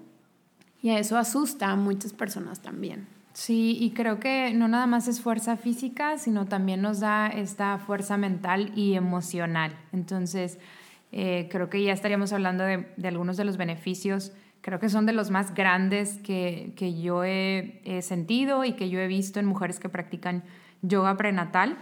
y 0.81 0.89
eso 0.89 1.17
asusta 1.17 1.69
a 1.69 1.75
muchas 1.75 2.13
personas 2.13 2.61
también. 2.61 3.07
Sí, 3.33 3.77
y 3.79 3.91
creo 3.91 4.19
que 4.19 4.53
no 4.53 4.67
nada 4.67 4.87
más 4.87 5.07
es 5.07 5.21
fuerza 5.21 5.55
física, 5.55 6.17
sino 6.17 6.45
también 6.45 6.81
nos 6.81 6.99
da 6.99 7.27
esta 7.27 7.77
fuerza 7.77 8.17
mental 8.17 8.71
y 8.75 8.95
emocional. 8.95 9.73
Entonces, 9.93 10.57
eh, 11.11 11.47
creo 11.51 11.69
que 11.69 11.83
ya 11.83 11.93
estaríamos 11.93 12.33
hablando 12.33 12.63
de, 12.63 12.85
algunos 13.03 13.37
de 13.37 13.45
los 13.45 13.57
beneficios, 13.57 14.33
creo 14.61 14.79
que 14.79 14.89
son 14.89 15.05
de 15.05 15.13
los 15.13 15.31
más 15.31 15.53
grandes 15.53 16.17
que, 16.19 16.73
que 16.75 16.99
yo 17.01 17.23
he, 17.23 17.81
he, 17.85 18.01
sentido 18.01 18.65
y 18.65 18.73
que 18.73 18.89
yo 18.89 18.99
he 18.99 19.07
visto 19.07 19.39
en 19.39 19.45
mujeres 19.45 19.79
que 19.79 19.89
practican 19.89 20.43
yoga 20.81 21.17
prenatal. 21.17 21.77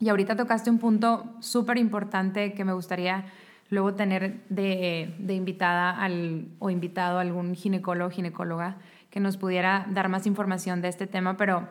Y 0.00 0.08
ahorita 0.08 0.36
tocaste 0.36 0.70
un 0.70 0.78
punto 0.78 1.24
súper 1.40 1.76
importante 1.76 2.52
que 2.54 2.64
me 2.64 2.72
gustaría 2.72 3.26
luego 3.70 3.94
tener 3.94 4.40
de, 4.48 5.14
de, 5.18 5.34
invitada 5.34 5.90
al, 5.90 6.46
o 6.58 6.70
invitado 6.70 7.18
a 7.18 7.20
algún 7.20 7.54
ginecólogo 7.54 8.08
o 8.08 8.10
ginecóloga 8.10 8.76
que 9.10 9.20
nos 9.20 9.36
pudiera 9.36 9.86
dar 9.90 10.08
más 10.08 10.26
información 10.26 10.80
de 10.80 10.88
este 10.88 11.06
tema, 11.06 11.36
pero 11.36 11.68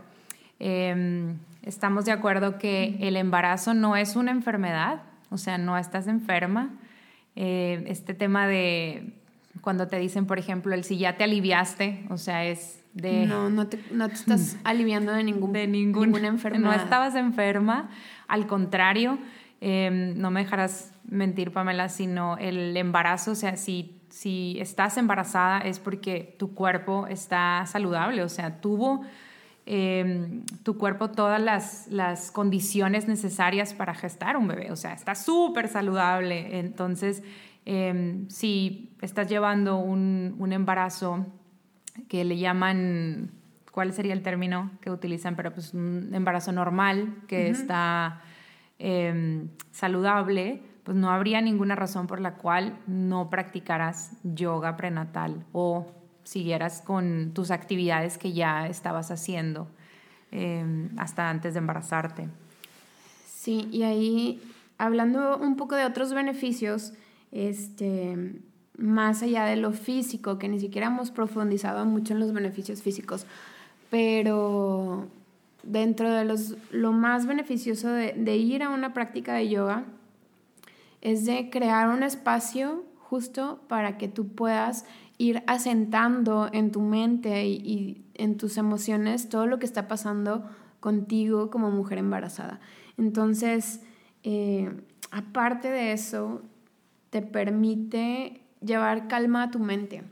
em, 0.60 1.38
estamos 1.64 2.06
de 2.06 2.12
acuerdo 2.12 2.58
que 2.58 2.98
el 3.00 3.16
embarazo 3.16 3.74
no 3.74 3.96
es 3.96 4.16
una 4.16 4.32
enfermedad, 4.32 5.04
o 5.30 5.38
sea, 5.38 5.58
no 5.58 5.78
estás 5.78 6.08
enferma. 6.08 6.72
Eh, 7.36 7.84
este 7.88 8.14
tema 8.14 8.48
de 8.48 9.14
cuando 9.62 9.88
te 9.88 9.98
dicen, 9.98 10.26
por 10.26 10.40
ejemplo, 10.40 10.74
el 10.74 10.84
si 10.84 10.98
ya 10.98 11.18
te 11.18 11.24
aliviaste, 11.24 12.06
o 12.10 12.18
sea, 12.18 12.46
es 12.46 12.84
de... 12.94 13.26
No, 13.26 13.50
no 13.50 13.68
te, 13.68 13.80
no 13.92 14.08
te 14.08 14.16
estás 14.16 14.58
aliviando 14.64 15.12
de, 15.12 15.24
ningún, 15.24 15.54
de 15.54 15.68
ninguna 15.68 16.28
enfermedad. 16.28 16.64
No 16.64 16.74
estabas 16.74 17.16
enferma, 17.16 17.90
al 18.28 18.48
contrario, 18.48 19.18
em, 19.62 20.18
no 20.18 20.32
me 20.32 20.44
dejarás 20.44 20.92
mentir, 21.06 21.52
Pamela, 21.52 21.90
sino 21.90 22.38
el 22.38 22.76
embarazo, 22.76 23.32
o 23.32 23.36
sea, 23.36 23.56
si, 23.56 24.02
si 24.10 24.58
estás 24.60 24.98
embarazada 24.98 25.60
es 25.60 25.80
porque 25.80 26.36
tu 26.38 26.54
cuerpo 26.54 27.08
está 27.08 27.64
saludable, 27.66 28.24
o 28.24 28.30
sea, 28.30 28.60
tuvo 28.60 29.06
em, 29.66 30.44
tu 30.64 30.78
cuerpo 30.78 31.12
todas 31.12 31.42
las, 31.42 31.88
las, 31.88 32.32
condiciones 32.32 33.08
necesarias 33.08 33.74
para 33.74 33.94
gestar 33.94 34.38
un 34.38 34.48
bebé, 34.48 34.72
o 34.72 34.76
sea, 34.76 34.94
está 34.94 35.16
súper 35.16 35.68
saludable. 35.68 36.60
Entonces, 36.60 37.24
Em, 37.70 38.30
si 38.30 38.96
estás 39.02 39.28
llevando 39.28 39.78
un, 39.80 40.38
un 40.40 40.54
embarazo 40.54 41.26
que 42.08 42.24
le 42.24 42.38
llaman, 42.38 43.32
¿cuál 43.74 43.92
sería 43.92 44.14
el 44.14 44.22
término 44.22 44.72
que 44.80 44.90
utilizan? 44.90 45.36
Pero 45.36 45.52
pues 45.52 45.74
un 45.74 46.12
embarazo 46.14 46.54
normal, 46.54 47.14
que 47.28 47.50
está 47.50 48.22
em, 48.80 49.50
saludable, 49.72 50.62
pues 50.86 50.96
no 50.96 51.12
habría 51.12 51.42
ninguna 51.42 51.76
razón 51.76 52.08
por 52.08 52.22
la 52.22 52.36
cual 52.36 52.80
no 52.88 53.30
practicaras 53.30 54.14
yoga 54.24 54.78
prenatal 54.78 55.44
o 55.52 55.88
siguieras 56.24 56.82
con 56.82 57.32
tus 57.34 57.52
actividades 57.52 58.18
que 58.18 58.32
ya 58.32 58.68
estabas 58.68 59.12
haciendo 59.12 59.68
em, 60.32 60.98
hasta 60.98 61.30
antes 61.30 61.54
de 61.54 61.58
embarazarte. 61.58 62.30
Sí, 63.26 63.68
y 63.74 63.84
ahí 63.84 64.42
hablando 64.78 65.38
un 65.38 65.58
poco 65.58 65.76
de 65.76 65.84
otros 65.84 66.14
beneficios, 66.14 66.94
este, 67.32 68.42
más 68.78 69.22
allá 69.24 69.46
de 69.46 69.56
lo 69.56 69.72
físico, 69.72 70.38
que 70.38 70.48
ni 70.48 70.60
siquiera 70.60 70.88
hemos 70.88 71.12
profundizado 71.12 71.86
mucho 71.86 72.14
en 72.14 72.20
los 72.20 72.34
beneficios 72.34 72.82
físicos, 72.82 73.26
pero 73.90 75.08
dentro 75.64 76.12
de 76.12 76.26
los, 76.26 76.56
lo 76.72 76.92
más 76.92 77.26
beneficioso 77.26 77.90
de, 77.90 78.14
de 78.14 78.38
ir 78.38 78.64
a 78.64 78.70
una 78.70 78.94
práctica 78.94 79.34
de 79.34 79.50
yoga 79.50 79.86
es 81.02 81.26
de 81.26 81.50
crear 81.50 81.90
un 81.90 82.04
espacio 82.04 82.84
justo 82.98 83.62
para 83.68 83.98
que 83.98 84.08
tú 84.08 84.28
puedas 84.28 84.86
ir 85.18 85.44
asentando 85.48 86.50
en 86.52 86.72
tu 86.72 86.82
mente 86.82 87.48
y, 87.48 88.04
en 88.14 88.38
tus 88.38 88.58
emociones 88.58 89.30
todo 89.30 89.46
lo 89.46 89.60
que 89.60 89.66
está 89.66 89.88
pasando 89.88 90.44
contigo 90.80 91.50
como 91.52 91.70
mujer 91.70 92.00
embarazada. 92.00 92.60
Entonces, 92.98 93.82
eh, 94.24 94.72
aparte 95.12 95.70
de 95.70 95.92
eso, 95.92 96.42
te 97.10 97.22
permite 97.22 98.42
llevar 98.62 99.08
calma 99.08 99.44
a 99.44 99.52
tu 99.52 99.60
mente. 99.60 100.04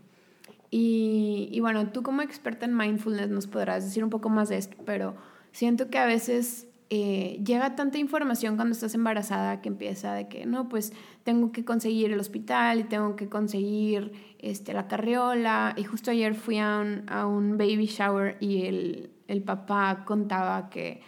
Y, 0.71 1.49
y, 1.51 1.59
bueno, 1.59 1.91
tú 1.91 2.03
como 2.03 2.21
experta 2.21 2.65
en 2.65 2.75
mindfulness 2.75 3.29
nos 3.29 3.47
podrás 3.47 3.85
decir 3.85 4.03
un 4.03 4.09
poco 4.09 4.29
más 4.29 4.49
de 4.49 4.57
esto, 4.57 4.75
pero 4.85 5.15
siento 5.51 5.89
que 5.89 5.97
a 5.99 6.05
veces 6.05 6.67
eh, 6.91 7.41
llega 7.43 7.75
tanta 7.75 7.97
información 7.97 8.57
cuando 8.57 8.73
estás 8.73 8.93
embarazada 8.93 9.61
que 9.61 9.69
empieza 9.69 10.13
de 10.13 10.27
que, 10.27 10.45
no, 10.45 10.69
pues 10.69 10.93
tengo 11.23 11.51
que 11.51 11.65
conseguir 11.65 12.11
el 12.11 12.19
hospital 12.19 12.79
y 12.79 12.83
tengo 12.83 13.15
que 13.15 13.27
conseguir 13.27 14.11
este, 14.39 14.73
la 14.73 14.87
carriola. 14.87 15.73
Y 15.77 15.83
justo 15.83 16.11
ayer 16.11 16.35
fui 16.35 16.59
a 16.59 16.79
un, 16.79 17.03
a 17.07 17.25
un 17.25 17.57
baby 17.57 17.87
shower 17.87 18.37
y 18.39 18.65
el, 18.65 19.09
el 19.27 19.41
papá 19.41 20.03
contaba 20.05 20.69
que 20.69 21.01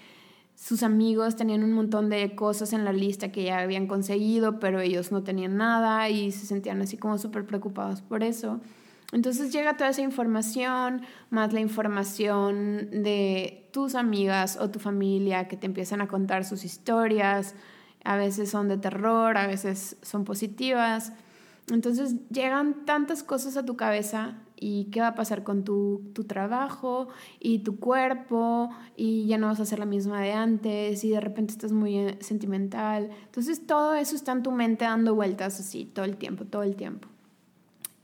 sus 0.58 0.82
amigos 0.82 1.36
tenían 1.36 1.64
un 1.64 1.72
montón 1.72 2.10
de 2.10 2.34
cosas 2.36 2.74
en 2.74 2.84
la 2.84 2.92
lista 2.92 3.32
que 3.32 3.44
ya 3.44 3.60
habían 3.60 3.86
conseguido, 3.86 4.60
pero 4.60 4.82
ellos 4.82 5.12
no 5.12 5.22
tenían 5.22 5.56
nada 5.56 6.10
y 6.10 6.32
se 6.32 6.48
sentían 6.48 6.82
así 6.82 6.98
como 6.98 7.20
súper 7.20 7.46
preocupados 7.46 8.02
por 8.02 8.24
eso. 8.24 8.60
Entonces 9.12 9.54
llega 9.54 9.78
toda 9.78 9.92
esa 9.92 10.02
información, 10.02 11.04
más 11.30 11.54
la 11.54 11.60
información 11.60 12.90
de 13.04 13.70
tus 13.72 13.94
amigas 13.94 14.58
o 14.60 14.72
tu 14.72 14.80
familia 14.80 15.48
que 15.48 15.58
te 15.58 15.68
empiezan 15.68 16.02
a 16.02 16.08
contar 16.08 16.44
sus 16.44 16.66
historias. 16.66 17.54
A 18.04 18.18
veces 18.18 18.50
son 18.50 18.68
de 18.68 18.78
terror, 18.78 19.38
a 19.38 19.46
veces 19.46 19.96
son 20.02 20.26
positivas. 20.26 21.14
Entonces 21.70 22.16
llegan 22.30 22.84
tantas 22.86 23.22
cosas 23.22 23.58
a 23.58 23.66
tu 23.66 23.78
cabeza 23.78 24.40
y 24.60 24.86
qué 24.86 25.02
va 25.02 25.10
a 25.10 25.16
pasar 25.16 25.44
con 25.44 25.64
tu, 25.64 26.02
tu, 26.14 26.24
trabajo 26.24 27.10
y 27.40 27.60
tu 27.60 27.80
cuerpo 27.80 28.70
y 28.96 29.28
ya 29.28 29.38
no 29.38 29.48
vas 29.48 29.60
a 29.60 29.66
ser 29.66 29.80
la 29.80 29.86
misma 29.86 30.22
de 30.22 30.34
antes 30.34 31.04
y 31.04 31.10
de 31.10 31.20
repente 31.20 31.54
estás 31.54 31.72
muy 31.72 31.98
eh, 31.98 32.18
sentimental. 32.22 33.12
Entonces 33.26 33.66
todo 33.68 33.94
eso 33.94 34.16
está 34.16 34.32
en 34.32 34.44
tu 34.44 34.52
mente 34.52 34.86
dando 34.86 35.14
vueltas 35.14 35.60
así 35.60 35.86
todo 35.86 36.06
el 36.06 36.18
tiempo, 36.18 36.46
todo 36.46 36.64
el 36.64 36.76
tiempo. 36.76 37.08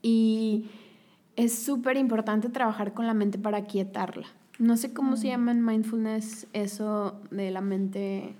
Y 0.02 0.70
es 1.36 1.58
súper 1.58 1.98
importante 1.98 2.50
trabajar 2.50 2.94
con 2.94 3.08
la 3.08 3.14
mente 3.14 3.40
para 3.40 3.66
quietarla. 3.66 4.28
No 4.60 4.78
sé 4.78 4.94
cómo 4.94 5.18
se 5.18 5.30
llama 5.30 5.52
en 5.52 5.66
mindfulness 5.66 6.48
eso 6.54 7.20
de 7.32 7.50
la 7.50 7.62
mente. 7.62 8.36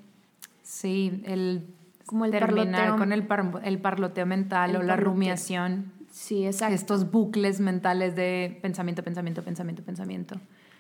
Sí, 0.62 1.24
el 1.26 1.66
como 2.06 2.26
el 2.26 2.32
terminar 2.32 2.98
con 2.98 3.12
el, 3.12 3.28
el 3.64 3.80
parloteo 3.80 4.26
mental 4.26 4.76
o 4.76 4.84
la 4.84 4.96
rumiación. 4.96 5.93
Sí, 6.24 6.46
exacto. 6.46 6.74
Estos 6.74 7.12
bucles 7.12 7.60
mentales 7.60 8.16
de 8.16 8.58
pensamiento, 8.62 9.04
pensamiento, 9.04 9.44
pensamiento, 9.44 9.84
pensamiento. 9.84 10.36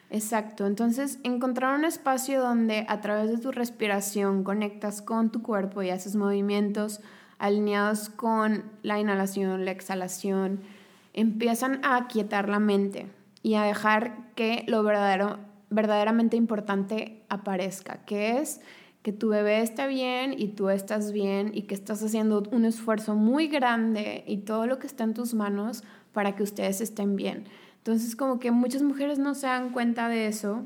Exacto. 0.10 0.66
Entonces, 0.66 1.20
encontrar 1.24 1.78
un 1.78 1.84
espacio 1.84 2.42
donde 2.42 2.86
a 2.88 3.02
través 3.02 3.30
de 3.30 3.38
tu 3.40 3.52
respiración 3.52 4.46
conectas 4.46 5.02
con 5.02 5.34
tu 5.34 5.42
cuerpo 5.42 5.84
y 5.84 5.90
haces 5.90 6.16
movimientos 6.16 7.02
alineados 7.40 8.08
con 8.08 8.64
la 8.84 9.00
inhalación, 9.00 9.66
la 9.66 9.72
exhalación, 9.72 10.62
empiezan 11.12 11.84
a 11.84 11.98
aquietar 11.98 12.48
la 12.48 12.60
mente 12.60 13.08
y 13.42 13.56
a 13.56 13.64
dejar 13.64 14.32
que 14.36 14.64
lo 14.70 14.82
verdadero, 14.82 15.40
verdaderamente 15.70 16.38
importante 16.38 17.22
aparezca, 17.28 18.06
que 18.06 18.40
es 18.40 18.62
que 19.04 19.12
tu 19.12 19.30
bebé 19.30 19.62
está 19.62 19.86
bien 19.86 20.34
y 20.38 20.48
tú 20.48 20.70
estás 20.70 21.12
bien 21.12 21.52
y 21.54 21.64
que 21.64 21.76
estás 21.76 22.02
haciendo 22.02 22.44
un 22.52 22.66
esfuerzo 22.66 23.16
muy 23.16 23.48
grande 23.48 24.24
y 24.26 24.38
todo 24.38 24.66
lo 24.66 24.80
que 24.80 24.88
está 24.88 25.04
en 25.04 25.14
tus 25.14 25.34
manos 25.34 25.84
para 26.14 26.36
que 26.36 26.44
ustedes 26.44 26.80
estén 26.80 27.18
bien. 27.18 27.46
Entonces 27.78 28.16
como 28.16 28.40
que 28.40 28.52
muchas 28.52 28.82
mujeres 28.82 29.20
no 29.20 29.36
se 29.36 29.48
dan 29.48 29.72
cuenta 29.72 30.08
de 30.08 30.28
eso 30.28 30.64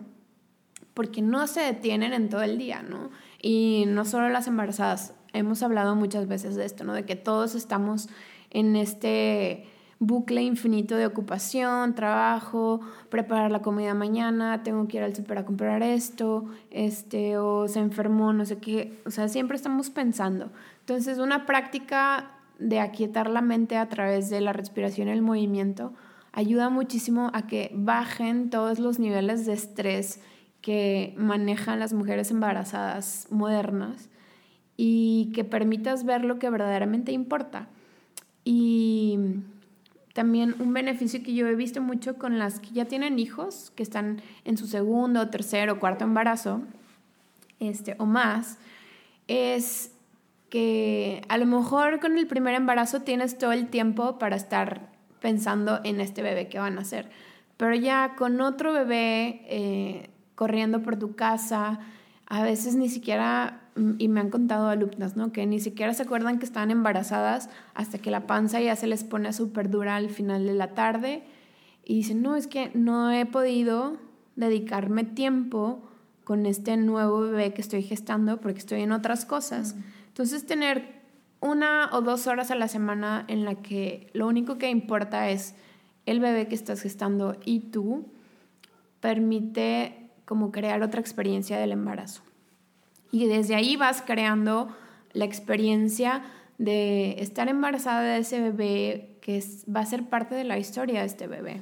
porque 0.93 1.23
no 1.23 1.47
se 1.47 1.61
detienen 1.61 2.13
en 2.13 2.29
todo 2.29 2.43
el 2.43 2.59
día, 2.59 2.83
¿no? 2.83 3.09
Y 3.41 3.85
no 3.87 4.05
solo 4.05 4.29
las 4.29 4.47
embarazadas, 4.47 5.13
hemos 5.33 5.63
hablado 5.63 5.95
muchas 5.95 6.27
veces 6.27 6.55
de 6.55 6.65
esto, 6.65 6.83
¿no? 6.83 6.93
De 6.93 7.05
que 7.05 7.15
todos 7.15 7.55
estamos 7.55 8.07
en 8.51 8.75
este 8.75 9.65
bucle 9.99 10.43
infinito 10.43 10.95
de 10.95 11.05
ocupación, 11.05 11.95
trabajo, 11.95 12.81
preparar 13.09 13.51
la 13.51 13.61
comida 13.61 13.93
mañana, 13.93 14.63
tengo 14.63 14.87
que 14.87 14.97
ir 14.97 15.03
al 15.03 15.15
super 15.15 15.39
a 15.39 15.45
comprar 15.45 15.81
esto, 15.81 16.45
este, 16.69 17.37
o 17.37 17.67
se 17.67 17.79
enfermó, 17.79 18.33
no 18.33 18.45
sé 18.45 18.57
qué, 18.59 19.01
o 19.05 19.11
sea, 19.11 19.27
siempre 19.27 19.57
estamos 19.57 19.89
pensando. 19.89 20.51
Entonces, 20.81 21.17
una 21.17 21.45
práctica 21.45 22.31
de 22.59 22.79
aquietar 22.79 23.29
la 23.29 23.41
mente 23.41 23.77
a 23.77 23.89
través 23.89 24.29
de 24.29 24.41
la 24.41 24.53
respiración 24.53 25.07
y 25.07 25.11
el 25.11 25.21
movimiento 25.21 25.93
ayuda 26.31 26.69
muchísimo 26.69 27.31
a 27.33 27.47
que 27.47 27.71
bajen 27.73 28.49
todos 28.49 28.79
los 28.79 28.99
niveles 28.99 29.45
de 29.45 29.53
estrés 29.53 30.21
que 30.61 31.15
manejan 31.17 31.79
las 31.79 31.93
mujeres 31.93 32.29
embarazadas 32.29 33.27
modernas 33.31 34.09
y 34.75 35.31
que 35.33 35.43
permitas 35.43 36.03
ver 36.05 36.23
lo 36.23 36.37
que 36.37 36.49
verdaderamente 36.49 37.11
importa. 37.11 37.67
Y 38.43 39.17
también 40.17 40.55
un 40.57 40.73
beneficio 40.73 41.21
que 41.21 41.35
yo 41.35 41.45
he 41.45 41.53
visto 41.53 41.79
mucho 41.79 42.15
con 42.15 42.39
las 42.39 42.59
que 42.59 42.71
ya 42.71 42.85
tienen 42.85 43.19
hijos, 43.19 43.71
que 43.75 43.83
están 43.83 44.19
en 44.45 44.57
su 44.57 44.65
segundo, 44.65 45.29
tercero, 45.29 45.79
cuarto 45.79 46.05
embarazo, 46.05 46.63
este, 47.59 47.95
o 47.99 48.07
más, 48.07 48.57
es 49.27 49.91
que 50.49 51.21
a 51.29 51.37
lo 51.37 51.45
mejor 51.45 51.99
con 51.99 52.17
el 52.17 52.25
primer 52.25 52.55
embarazo 52.55 53.03
tienes 53.03 53.37
todo 53.37 53.51
el 53.51 53.67
tiempo 53.67 54.17
para 54.17 54.35
estar 54.35 54.89
pensando 55.19 55.81
en 55.83 56.01
este 56.01 56.23
bebé 56.23 56.47
que 56.47 56.57
van 56.57 56.79
a 56.79 56.81
hacer. 56.81 57.11
Pero 57.55 57.75
ya 57.75 58.15
con 58.17 58.41
otro 58.41 58.73
bebé 58.73 59.41
eh, 59.45 60.09
corriendo 60.33 60.81
por 60.81 60.97
tu 60.97 61.15
casa, 61.15 61.79
a 62.25 62.41
veces 62.41 62.73
ni 62.73 62.89
siquiera 62.89 63.66
y 63.97 64.07
me 64.07 64.19
han 64.19 64.29
contado 64.29 64.69
alumnas, 64.69 65.15
¿no? 65.15 65.31
Que 65.31 65.45
ni 65.45 65.59
siquiera 65.59 65.93
se 65.93 66.03
acuerdan 66.03 66.39
que 66.39 66.45
estaban 66.45 66.71
embarazadas 66.71 67.49
hasta 67.73 67.97
que 67.97 68.11
la 68.11 68.27
panza 68.27 68.59
ya 68.61 68.75
se 68.75 68.87
les 68.87 69.03
pone 69.03 69.33
súper 69.33 69.69
dura 69.69 69.95
al 69.95 70.09
final 70.09 70.45
de 70.45 70.53
la 70.53 70.73
tarde 70.73 71.23
y 71.85 71.95
dicen, 71.95 72.21
no, 72.21 72.35
es 72.35 72.47
que 72.47 72.71
no 72.73 73.11
he 73.11 73.25
podido 73.25 73.97
dedicarme 74.35 75.03
tiempo 75.03 75.81
con 76.23 76.45
este 76.45 76.75
nuevo 76.77 77.21
bebé 77.21 77.53
que 77.53 77.61
estoy 77.61 77.83
gestando 77.83 78.41
porque 78.41 78.59
estoy 78.59 78.81
en 78.81 78.91
otras 78.91 79.25
cosas. 79.25 79.75
Entonces, 80.07 80.45
tener 80.45 80.97
una 81.39 81.89
o 81.93 82.01
dos 82.01 82.27
horas 82.27 82.51
a 82.51 82.55
la 82.55 82.67
semana 82.67 83.23
en 83.27 83.45
la 83.45 83.55
que 83.55 84.09
lo 84.13 84.27
único 84.27 84.57
que 84.57 84.69
importa 84.69 85.29
es 85.29 85.55
el 86.05 86.19
bebé 86.19 86.47
que 86.47 86.55
estás 86.55 86.81
gestando 86.81 87.37
y 87.45 87.59
tú, 87.71 88.05
permite 88.99 90.09
como 90.25 90.51
crear 90.51 90.81
otra 90.81 90.99
experiencia 90.99 91.57
del 91.57 91.71
embarazo. 91.71 92.26
Y 93.11 93.27
desde 93.27 93.55
ahí 93.55 93.75
vas 93.75 94.01
creando 94.01 94.75
la 95.13 95.25
experiencia 95.25 96.23
de 96.57 97.21
estar 97.21 97.49
embarazada 97.49 98.01
de 98.01 98.19
ese 98.19 98.41
bebé 98.41 99.17
que 99.21 99.43
va 99.73 99.81
a 99.81 99.85
ser 99.85 100.05
parte 100.05 100.35
de 100.35 100.43
la 100.43 100.57
historia 100.57 101.01
de 101.01 101.05
este 101.05 101.27
bebé. 101.27 101.61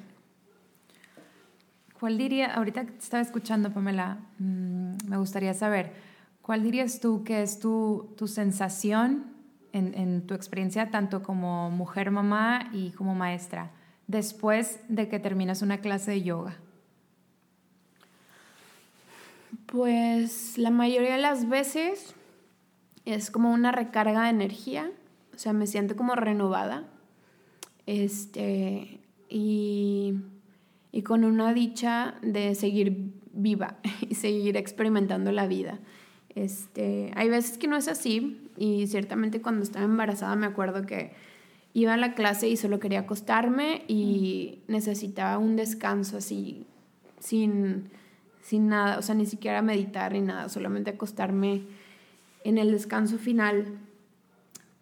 ¿Cuál 2.00 2.18
diría, 2.18 2.54
ahorita 2.54 2.86
que 2.86 2.92
te 2.92 3.00
estaba 3.00 3.24
escuchando, 3.24 3.72
Pamela, 3.72 4.20
mm, 4.40 5.08
me 5.08 5.18
gustaría 5.18 5.54
saber, 5.54 5.94
¿cuál 6.42 6.64
dirías 6.64 7.00
tú 7.00 7.24
que 7.24 7.42
es 7.42 7.60
tu, 7.60 8.14
tu 8.18 8.28
sensación 8.28 9.34
en, 9.72 9.94
en, 9.96 10.28
tu 10.28 10.34
experiencia, 10.34 10.92
tanto 10.92 11.24
como 11.24 11.72
mujer 11.72 12.12
mamá 12.12 12.70
y 12.74 12.92
como 12.92 13.16
maestra, 13.16 13.72
después 14.08 14.80
de 14.88 15.08
que 15.08 15.20
terminas 15.20 15.62
una 15.62 15.80
clase 15.80 16.12
de 16.12 16.22
yoga? 16.24 16.58
Pues 19.66 20.58
la 20.58 20.70
mayoría 20.70 21.14
de 21.14 21.22
las 21.22 21.50
veces 21.50 22.16
es 23.06 23.32
como 23.32 23.52
una 23.52 23.72
recarga 23.72 24.24
de 24.24 24.30
energía, 24.30 24.92
o 25.34 25.38
sea, 25.38 25.54
me 25.54 25.68
siento 25.68 25.96
como 25.96 26.16
renovada. 26.16 26.88
Este, 27.86 29.00
y, 29.30 30.16
y 30.92 31.02
con 31.04 31.24
una 31.24 31.54
dicha 31.54 32.16
de 32.22 32.56
seguir 32.56 33.14
viva 33.32 33.78
y 34.10 34.16
seguir 34.16 34.58
experimentando 34.58 35.32
la 35.32 35.48
vida. 35.48 35.80
Este, 36.30 37.12
hay 37.16 37.30
veces 37.30 37.58
que 37.58 37.68
no 37.68 37.78
es 37.78 37.88
así 37.88 38.50
y 38.58 38.88
ciertamente 38.88 39.42
cuando 39.42 39.64
estaba 39.64 39.86
embarazada 39.86 40.36
me 40.36 40.46
acuerdo 40.46 40.86
que 40.86 41.14
iba 41.74 41.94
a 41.94 41.98
la 41.98 42.14
clase 42.14 42.50
y 42.50 42.58
solo 42.58 42.80
quería 42.80 43.02
acostarme 43.02 43.84
y 43.88 44.60
necesitaba 44.68 45.38
un 45.38 45.56
descanso 45.56 46.18
así 46.18 46.66
sin, 47.20 47.90
sin 48.46 48.68
nada, 48.68 49.00
o 49.00 49.02
sea, 49.02 49.16
ni 49.16 49.26
siquiera 49.26 49.64
meditar 49.64 50.14
ni 50.14 50.22
nada, 50.22 50.50
solamente 50.50 50.92
acostarme 50.92 51.64
en 52.44 52.60
el 52.60 52.72
descanso 52.72 53.18
final. 53.18 53.80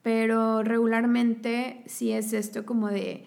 Pero 0.02 0.64
regularmente 0.64 1.82
sí 1.86 2.12
es 2.12 2.34
esto 2.34 2.66
como 2.66 2.90
de, 2.90 3.24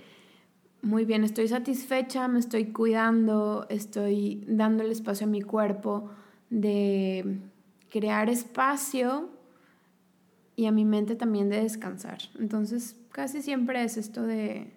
muy 0.83 1.07
bien, 1.07 1.25
estoy 1.25 1.49
satisfecha, 1.49 2.29
me 2.29 2.39
estoy 2.39 2.67
cuidando, 2.67 3.65
estoy 3.71 4.45
dando 4.47 4.85
el 4.85 4.93
espacio 4.93 5.27
a 5.27 5.31
mi 5.31 5.41
cuerpo 5.41 6.11
de 6.51 7.39
crear 7.91 8.29
espacio 8.29 9.31
y 10.55 10.67
a 10.67 10.71
mi 10.71 10.85
mente 10.85 11.17
también 11.17 11.49
de 11.49 11.63
descansar. 11.63 12.19
Entonces, 12.39 12.95
casi 13.11 13.41
siempre 13.41 13.83
es 13.83 13.97
esto 13.97 14.23
de, 14.25 14.71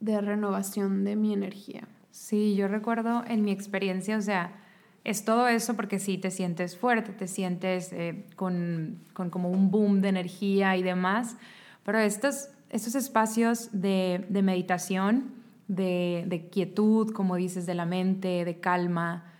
de 0.00 0.20
renovación 0.20 1.04
de 1.04 1.14
mi 1.14 1.32
energía. 1.32 1.86
Sí, 2.10 2.56
yo 2.56 2.66
recuerdo 2.66 3.22
en 3.28 3.44
mi 3.44 3.52
experiencia, 3.52 4.16
o 4.16 4.20
sea, 4.20 4.58
es 5.04 5.24
todo 5.24 5.48
eso 5.48 5.74
porque 5.74 5.98
sí 5.98 6.18
te 6.18 6.30
sientes 6.30 6.76
fuerte, 6.76 7.12
te 7.12 7.26
sientes 7.26 7.92
eh, 7.92 8.24
con, 8.36 9.00
con, 9.12 9.30
como 9.30 9.50
un 9.50 9.70
boom 9.70 10.00
de 10.00 10.08
energía 10.08 10.76
y 10.76 10.82
demás, 10.82 11.36
pero 11.84 11.98
estos, 11.98 12.50
estos 12.70 12.94
espacios 12.94 13.70
de, 13.72 14.24
de 14.28 14.42
meditación, 14.42 15.34
de, 15.66 16.48
quietud, 16.52 17.12
como 17.12 17.36
dices, 17.36 17.66
de 17.66 17.74
la 17.74 17.86
mente, 17.86 18.44
de 18.44 18.60
calma, 18.60 19.32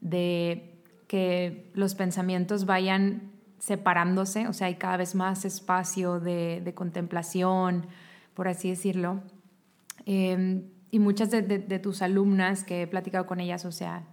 de 0.00 0.74
que 1.08 1.70
los 1.74 1.94
pensamientos 1.94 2.66
vayan 2.66 3.32
separándose, 3.58 4.46
o 4.46 4.52
sea, 4.52 4.68
hay 4.68 4.74
cada 4.76 4.98
vez 4.98 5.14
más 5.14 5.44
espacio 5.44 6.20
de, 6.20 6.72
contemplación, 6.76 7.86
por 8.34 8.46
así 8.46 8.70
decirlo. 8.70 9.20
Eh, 10.06 10.62
y 10.90 10.98
muchas 11.00 11.30
de, 11.30 11.42
de, 11.42 11.78
tus 11.78 12.02
alumnas 12.02 12.64
que 12.64 12.82
he 12.82 12.86
platicado 12.86 13.26
con 13.26 13.40
ellas, 13.40 13.64
o 13.64 13.72
sea, 13.72 14.04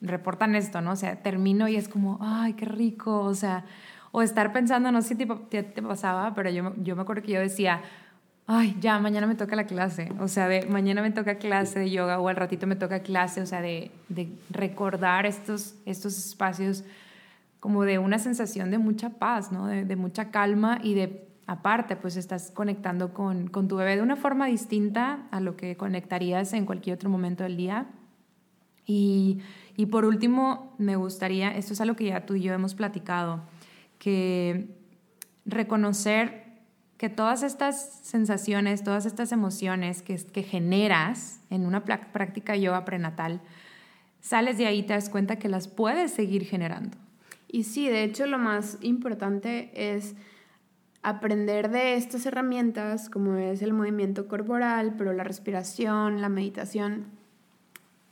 reportan 0.00 0.54
esto, 0.54 0.80
¿no? 0.80 0.92
O 0.92 0.96
sea, 0.96 1.22
termino 1.22 1.68
y 1.68 1.76
es 1.76 1.88
como, 1.88 2.18
ay, 2.20 2.54
qué 2.54 2.64
rico, 2.64 3.20
o 3.20 3.34
sea, 3.34 3.64
o 4.12 4.22
estar 4.22 4.52
pensando, 4.52 4.90
no 4.90 5.02
sé 5.02 5.16
si 5.16 5.26
te, 5.26 5.82
pasaba, 5.82 6.34
pero 6.34 6.50
yo, 6.50 6.72
yo 6.78 6.96
me 6.96 7.02
acuerdo 7.02 7.22
que 7.22 7.32
yo 7.32 7.40
decía, 7.40 7.82
ay, 8.46 8.76
ya, 8.80 8.98
mañana 8.98 9.26
me 9.26 9.34
toca 9.34 9.54
la 9.56 9.66
clase, 9.66 10.10
o 10.18 10.28
sea, 10.28 10.48
de 10.48 10.66
mañana 10.66 11.02
me 11.02 11.10
toca 11.10 11.36
clase 11.36 11.78
de 11.80 11.90
yoga 11.90 12.18
o 12.18 12.28
al 12.28 12.36
ratito 12.36 12.66
me 12.66 12.76
toca 12.76 13.00
clase, 13.00 13.42
o 13.42 13.46
sea, 13.46 13.60
de, 13.60 13.90
de 14.08 14.28
recordar 14.50 15.26
estos, 15.26 15.74
estos 15.84 16.16
espacios 16.18 16.84
como 17.60 17.84
de 17.84 17.98
una 17.98 18.18
sensación 18.18 18.70
de 18.70 18.78
mucha 18.78 19.10
paz, 19.10 19.52
¿no? 19.52 19.66
De, 19.66 19.84
de 19.84 19.96
mucha 19.96 20.30
calma 20.30 20.78
y 20.82 20.94
de 20.94 21.28
aparte, 21.46 21.96
pues 21.96 22.16
estás 22.16 22.50
conectando 22.50 23.12
con, 23.12 23.48
con, 23.48 23.68
tu 23.68 23.76
bebé 23.76 23.96
de 23.96 24.02
una 24.02 24.16
forma 24.16 24.46
distinta 24.46 25.26
a 25.30 25.40
lo 25.40 25.56
que 25.56 25.76
conectarías 25.76 26.52
en 26.52 26.66
cualquier 26.66 26.94
otro 26.96 27.10
momento 27.10 27.42
del 27.42 27.56
día. 27.56 27.86
Y, 28.88 29.38
y, 29.76 29.86
por 29.86 30.06
último, 30.06 30.74
me 30.78 30.96
gustaría, 30.96 31.50
esto 31.50 31.74
es 31.74 31.80
algo 31.82 31.94
que 31.94 32.06
ya 32.06 32.24
tú 32.24 32.34
y 32.34 32.40
yo 32.40 32.54
hemos 32.54 32.74
platicado, 32.74 33.42
que 33.98 34.74
reconocer 35.44 36.46
que 36.96 37.10
todas 37.10 37.42
estas 37.42 38.00
sensaciones, 38.02 38.82
todas 38.82 39.04
estas 39.04 39.30
emociones 39.30 40.00
que, 40.00 40.16
que 40.16 40.42
generas 40.42 41.40
en 41.50 41.66
una 41.66 41.84
práctica 41.84 42.56
yoga 42.56 42.86
prenatal, 42.86 43.42
sales 44.22 44.56
de 44.56 44.66
ahí 44.66 44.78
y 44.78 44.82
te 44.82 44.94
das 44.94 45.10
cuenta 45.10 45.36
que 45.36 45.50
las 45.50 45.68
puedes 45.68 46.10
seguir 46.10 46.44
generando. 46.44 46.96
Y 47.46 47.64
sí, 47.64 47.88
de 47.88 48.04
hecho 48.04 48.26
lo 48.26 48.38
más 48.38 48.78
importante 48.80 49.70
es 49.74 50.16
aprender 51.02 51.70
de 51.70 51.94
estas 51.94 52.24
herramientas, 52.24 53.10
como 53.10 53.36
es 53.36 53.60
el 53.60 53.74
movimiento 53.74 54.28
corporal, 54.28 54.94
pero 54.96 55.12
la 55.12 55.24
respiración, 55.24 56.22
la 56.22 56.30
meditación, 56.30 57.18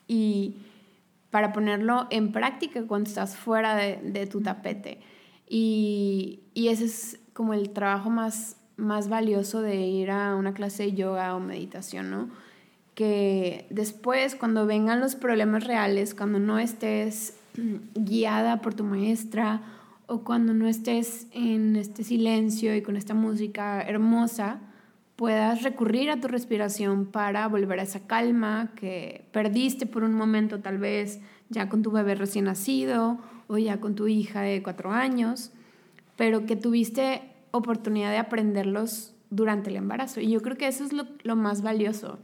y 0.09 0.57
para 1.37 1.53
ponerlo 1.53 2.07
en 2.09 2.33
práctica 2.33 2.87
cuando 2.87 3.11
estás 3.11 3.37
fuera 3.37 3.77
de, 3.77 4.27
tu 4.27 4.40
tapete. 4.40 5.01
Y, 5.46 6.40
y, 6.55 6.68
ese 6.68 6.87
es 6.87 7.20
como 7.35 7.53
el 7.53 7.68
trabajo 7.68 8.09
más, 8.09 8.57
más 8.79 9.11
valioso 9.11 9.61
de 9.61 9.77
ir 9.77 10.11
a 10.11 10.35
una 10.35 10.55
clase 10.55 10.85
de 10.85 10.94
yoga 10.94 11.37
o 11.37 11.40
meditación, 11.40 12.11
¿no? 12.11 12.31
Que 12.94 13.66
después, 13.68 14.35
cuando 14.35 14.64
vengan 14.64 14.99
los 14.99 15.14
problemas 15.14 15.64
reales, 15.64 16.14
cuando 16.14 16.38
no 16.38 16.59
estés 16.59 17.37
guiada 17.94 18.62
por 18.62 18.72
tu 18.72 18.85
maestra, 18.85 19.61
o 20.07 20.25
cuando 20.25 20.55
no 20.55 20.66
estés 20.66 21.27
en 21.33 21.77
este 21.77 22.03
silencio 22.03 22.75
y 22.75 22.81
con 22.81 22.96
esta 22.96 23.12
música 23.12 23.83
hermosa, 23.83 24.61
puedas 25.17 25.63
recurrir 25.63 26.11
a 26.11 26.21
tu 26.21 26.29
respiración 26.29 27.07
para 27.07 27.49
volver 27.49 27.81
a 27.81 27.85
esa 27.85 28.07
calma 28.07 28.73
que 28.77 29.25
perdiste 29.33 29.87
por 29.87 30.05
un 30.05 30.15
momento 30.15 30.61
tal 30.61 30.79
vez 30.79 31.21
ya 31.49 31.69
con 31.69 31.83
tu 31.83 31.91
bebé 31.91 32.15
recién 32.15 32.45
nacido 32.45 33.19
o 33.49 33.59
ya 33.59 33.81
con 33.81 33.95
tu 33.95 34.09
hija 34.09 34.43
de 34.43 34.63
cuatro 34.63 34.91
años, 34.91 35.53
pero 36.17 36.47
que 36.47 36.57
tuviste 36.57 37.23
oportunidad 37.51 38.11
de 38.11 38.19
aprenderlos 38.19 39.15
durante 39.31 39.71
el 39.71 39.77
embarazo. 39.77 40.21
Y 40.21 40.31
yo 40.31 40.43
creo 40.43 40.57
que 40.57 40.69
eso 40.69 40.85
es 40.85 40.93
lo, 40.93 41.07
lo 41.23 41.37
más 41.37 41.63
valioso. 41.63 42.19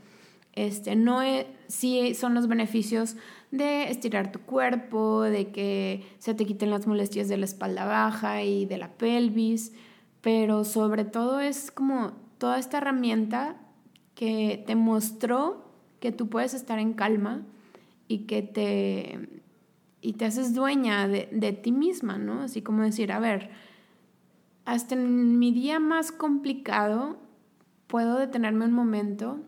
Este, 0.55 0.97
no 0.97 1.23
es, 1.23 1.47
sí 1.69 2.15
son 2.15 2.35
los 2.35 2.47
beneficios 2.47 3.17
de 3.51 3.91
estirar 3.91 4.33
tu 4.33 4.41
cuerpo, 4.41 5.23
de 5.23 5.51
que 5.51 6.05
se 6.19 6.35
te 6.35 6.45
quiten 6.45 6.71
las 6.71 6.87
molestias 6.87 7.29
de 7.29 7.39
la 7.39 7.47
espalda 7.47 7.87
baja 7.87 8.43
y 8.43 8.67
de 8.67 8.77
la 8.77 8.93
pelvis, 8.93 9.73
pero 10.21 10.65
sobre 10.65 11.05
todo 11.05 11.41
es 11.41 11.71
como 11.71 12.22
toda 12.43 12.59
esta 12.59 12.79
herramienta 12.79 13.55
que 14.17 14.65
te 14.67 14.75
mostró 14.75 15.65
que 16.01 16.11
tú 16.11 16.29
puedes 16.29 16.55
estar 16.55 16.81
en 16.81 16.93
calma 16.93 17.47
y 18.09 18.27
que 18.27 18.43
te, 18.43 19.45
y 20.01 20.15
te 20.15 20.25
haces 20.25 20.53
dueña 20.53 21.07
de, 21.07 21.29
de 21.31 21.53
ti 21.53 21.71
misma, 21.71 22.19
¿no? 22.19 22.43
Así 22.43 22.61
como 22.61 22.83
decir, 22.83 23.13
a 23.13 23.21
ver, 23.21 23.51
hasta 24.65 24.97
en 24.97 25.39
mi 25.39 25.53
día 25.53 25.79
más 25.79 26.11
complicado 26.11 27.17
puedo 27.87 28.19
detenerme 28.19 28.65
un 28.65 28.73
momento. 28.73 29.39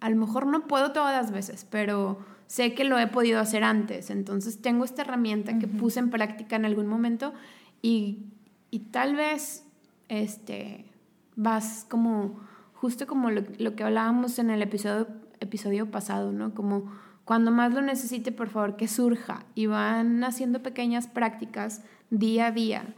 A 0.00 0.10
lo 0.10 0.16
mejor 0.16 0.46
no 0.46 0.66
puedo 0.66 0.92
todas 0.92 1.16
las 1.16 1.32
veces, 1.32 1.66
pero 1.70 2.18
sé 2.46 2.74
que 2.74 2.84
lo 2.84 2.98
he 2.98 3.06
podido 3.06 3.40
hacer 3.40 3.64
antes, 3.64 4.10
entonces 4.10 4.60
tengo 4.60 4.84
esta 4.84 5.00
herramienta 5.00 5.58
que 5.58 5.66
puse 5.66 5.98
en 5.98 6.10
práctica 6.10 6.56
en 6.56 6.66
algún 6.66 6.88
momento 6.88 7.32
y, 7.80 8.26
y 8.70 8.80
tal 8.90 9.16
vez 9.16 9.66
este, 10.10 10.90
vas 11.36 11.86
como, 11.88 12.40
justo 12.74 13.06
como 13.06 13.30
lo, 13.30 13.42
lo, 13.58 13.74
que 13.76 13.84
hablábamos 13.84 14.38
en 14.38 14.50
el 14.50 14.62
episodio, 14.62 15.08
episodio 15.40 15.90
pasado, 15.90 16.32
¿no? 16.32 16.54
Como 16.54 16.92
cuando 17.24 17.50
más 17.50 17.72
lo 17.72 17.80
necesite, 17.80 18.32
por 18.32 18.48
favor, 18.48 18.76
que 18.76 18.88
surja 18.88 19.44
y 19.54 19.66
van 19.66 20.22
haciendo 20.24 20.62
pequeñas 20.62 21.06
prácticas 21.06 21.82
día 22.10 22.46
a 22.46 22.50
día. 22.50 22.94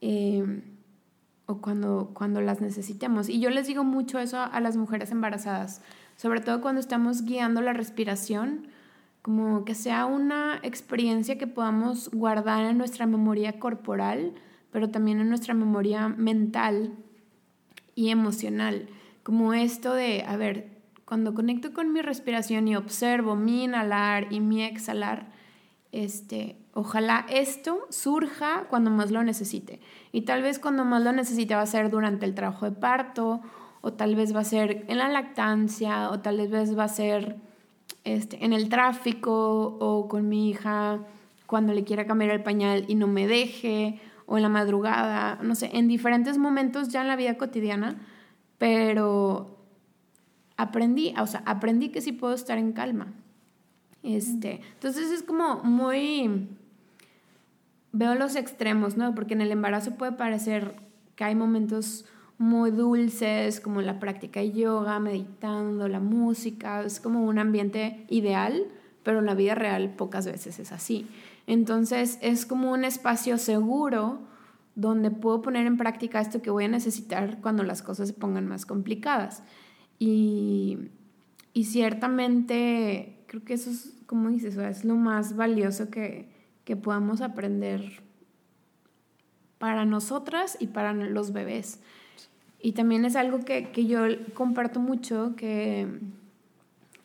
Eh, 0.00 0.62
o 1.46 1.60
cuando, 1.60 2.10
cuando 2.14 2.40
las 2.40 2.60
necesitemos. 2.60 3.28
Y 3.28 3.40
yo 3.40 3.50
les 3.50 3.66
digo 3.66 3.84
mucho 3.84 4.18
eso 4.18 4.38
a 4.40 4.60
las 4.60 4.76
mujeres 4.76 5.10
embarazadas, 5.10 5.82
sobre 6.16 6.40
todo 6.40 6.60
cuando 6.60 6.80
estamos 6.80 7.24
guiando 7.24 7.60
la 7.62 7.72
respiración, 7.72 8.68
como 9.22 9.64
que 9.64 9.74
sea 9.74 10.06
una 10.06 10.58
experiencia 10.62 11.38
que 11.38 11.46
podamos 11.46 12.10
guardar 12.10 12.64
en 12.64 12.78
nuestra 12.78 13.06
memoria 13.06 13.58
corporal, 13.58 14.34
pero 14.70 14.90
también 14.90 15.20
en 15.20 15.28
nuestra 15.28 15.54
memoria 15.54 16.08
mental 16.08 16.92
y 17.94 18.10
emocional. 18.10 18.88
Como 19.22 19.54
esto 19.54 19.94
de, 19.94 20.24
a 20.26 20.36
ver, 20.36 20.68
cuando 21.04 21.34
conecto 21.34 21.72
con 21.72 21.92
mi 21.92 22.02
respiración 22.02 22.68
y 22.68 22.76
observo 22.76 23.36
mi 23.36 23.64
inhalar 23.64 24.32
y 24.32 24.40
mi 24.40 24.62
exhalar, 24.62 25.30
este, 25.92 26.56
ojalá 26.72 27.26
esto 27.28 27.86
surja 27.90 28.66
cuando 28.70 28.90
más 28.90 29.10
lo 29.10 29.22
necesite. 29.22 29.80
Y 30.10 30.22
tal 30.22 30.42
vez 30.42 30.58
cuando 30.58 30.84
más 30.84 31.02
lo 31.02 31.12
necesite 31.12 31.54
va 31.54 31.62
a 31.62 31.66
ser 31.66 31.90
durante 31.90 32.24
el 32.24 32.34
trabajo 32.34 32.64
de 32.64 32.72
parto, 32.72 33.40
o 33.82 33.92
tal 33.92 34.14
vez 34.14 34.34
va 34.34 34.40
a 34.40 34.44
ser 34.44 34.84
en 34.88 34.98
la 34.98 35.08
lactancia, 35.08 36.10
o 36.10 36.20
tal 36.20 36.48
vez 36.48 36.76
va 36.78 36.84
a 36.84 36.88
ser 36.88 37.36
este, 38.04 38.44
en 38.44 38.52
el 38.52 38.68
tráfico 38.68 39.76
o 39.80 40.08
con 40.08 40.28
mi 40.28 40.50
hija 40.50 41.00
cuando 41.46 41.74
le 41.74 41.84
quiera 41.84 42.06
cambiar 42.06 42.30
el 42.30 42.42
pañal 42.42 42.86
y 42.88 42.94
no 42.94 43.06
me 43.06 43.26
deje, 43.26 44.00
o 44.26 44.36
en 44.36 44.42
la 44.42 44.48
madrugada, 44.48 45.38
no 45.42 45.54
sé, 45.54 45.70
en 45.72 45.88
diferentes 45.88 46.38
momentos 46.38 46.88
ya 46.88 47.02
en 47.02 47.08
la 47.08 47.16
vida 47.16 47.36
cotidiana, 47.36 48.00
pero 48.58 49.58
aprendí, 50.56 51.14
o 51.18 51.26
sea, 51.26 51.42
aprendí 51.46 51.90
que 51.90 52.00
sí 52.00 52.12
puedo 52.12 52.34
estar 52.34 52.58
en 52.58 52.72
calma. 52.72 53.12
Este, 54.02 54.60
entonces 54.74 55.10
es 55.10 55.22
como 55.22 55.62
muy 55.62 56.48
veo 57.92 58.14
los 58.14 58.36
extremos, 58.36 58.96
¿no? 58.96 59.14
Porque 59.14 59.34
en 59.34 59.42
el 59.42 59.52
embarazo 59.52 59.92
puede 59.92 60.12
parecer 60.12 60.74
que 61.14 61.24
hay 61.24 61.34
momentos 61.34 62.06
muy 62.38 62.70
dulces, 62.70 63.60
como 63.60 63.82
la 63.82 64.00
práctica 64.00 64.40
de 64.40 64.52
yoga, 64.52 64.98
meditando, 64.98 65.86
la 65.88 66.00
música, 66.00 66.82
es 66.82 66.98
como 66.98 67.24
un 67.24 67.38
ambiente 67.38 68.04
ideal, 68.08 68.64
pero 69.04 69.20
en 69.20 69.26
la 69.26 69.34
vida 69.34 69.54
real 69.54 69.90
pocas 69.90 70.26
veces 70.26 70.58
es 70.58 70.72
así. 70.72 71.06
Entonces 71.46 72.18
es 72.22 72.46
como 72.46 72.72
un 72.72 72.84
espacio 72.84 73.38
seguro 73.38 74.20
donde 74.74 75.10
puedo 75.10 75.42
poner 75.42 75.66
en 75.66 75.76
práctica 75.76 76.20
esto 76.20 76.40
que 76.40 76.50
voy 76.50 76.64
a 76.64 76.68
necesitar 76.68 77.40
cuando 77.40 77.62
las 77.62 77.82
cosas 77.82 78.08
se 78.08 78.14
pongan 78.14 78.48
más 78.48 78.64
complicadas. 78.64 79.42
Y, 79.98 80.78
y 81.52 81.64
ciertamente 81.64 83.24
creo 83.26 83.44
que 83.44 83.54
eso 83.54 83.70
es, 83.70 83.94
como 84.06 84.30
dices, 84.30 84.56
es 84.56 84.84
lo 84.84 84.96
más 84.96 85.36
valioso 85.36 85.90
que, 85.90 86.28
que 86.64 86.76
podamos 86.76 87.20
aprender 87.20 88.02
para 89.58 89.84
nosotras 89.84 90.56
y 90.60 90.68
para 90.68 90.92
los 90.92 91.32
bebés. 91.32 91.80
Y 92.60 92.72
también 92.72 93.04
es 93.04 93.16
algo 93.16 93.40
que, 93.40 93.70
que 93.70 93.86
yo 93.86 94.00
comparto 94.34 94.80
mucho, 94.80 95.34
que, 95.36 95.86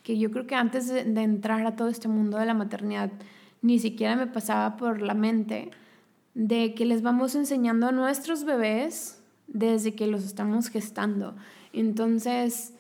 que 0.04 0.18
yo 0.18 0.32
creo 0.32 0.48
que 0.48 0.56
antes 0.56 0.88
de, 0.88 1.04
de, 1.04 1.22
entrar 1.22 1.66
a 1.66 1.76
todo 1.76 1.88
este 1.88 2.08
mundo 2.08 2.38
de 2.38 2.46
la 2.46 2.54
maternidad, 2.54 3.12
ni 3.68 3.80
siquiera 3.80 4.16
me 4.16 4.28
pasaba 4.28 4.78
por 4.78 5.02
la 5.02 5.14
mente 5.14 5.72
de 6.34 6.74
que 6.74 6.86
les 6.86 7.02
vamos 7.02 7.36
enseñando 7.36 7.88
a 7.88 7.92
nuestros 7.92 8.46
bebés 8.46 9.22
desde 9.48 9.94
que 9.94 10.08
los 10.08 10.24
estamos 10.24 10.70
gestando. 10.70 11.36
Entonces, 11.74 12.74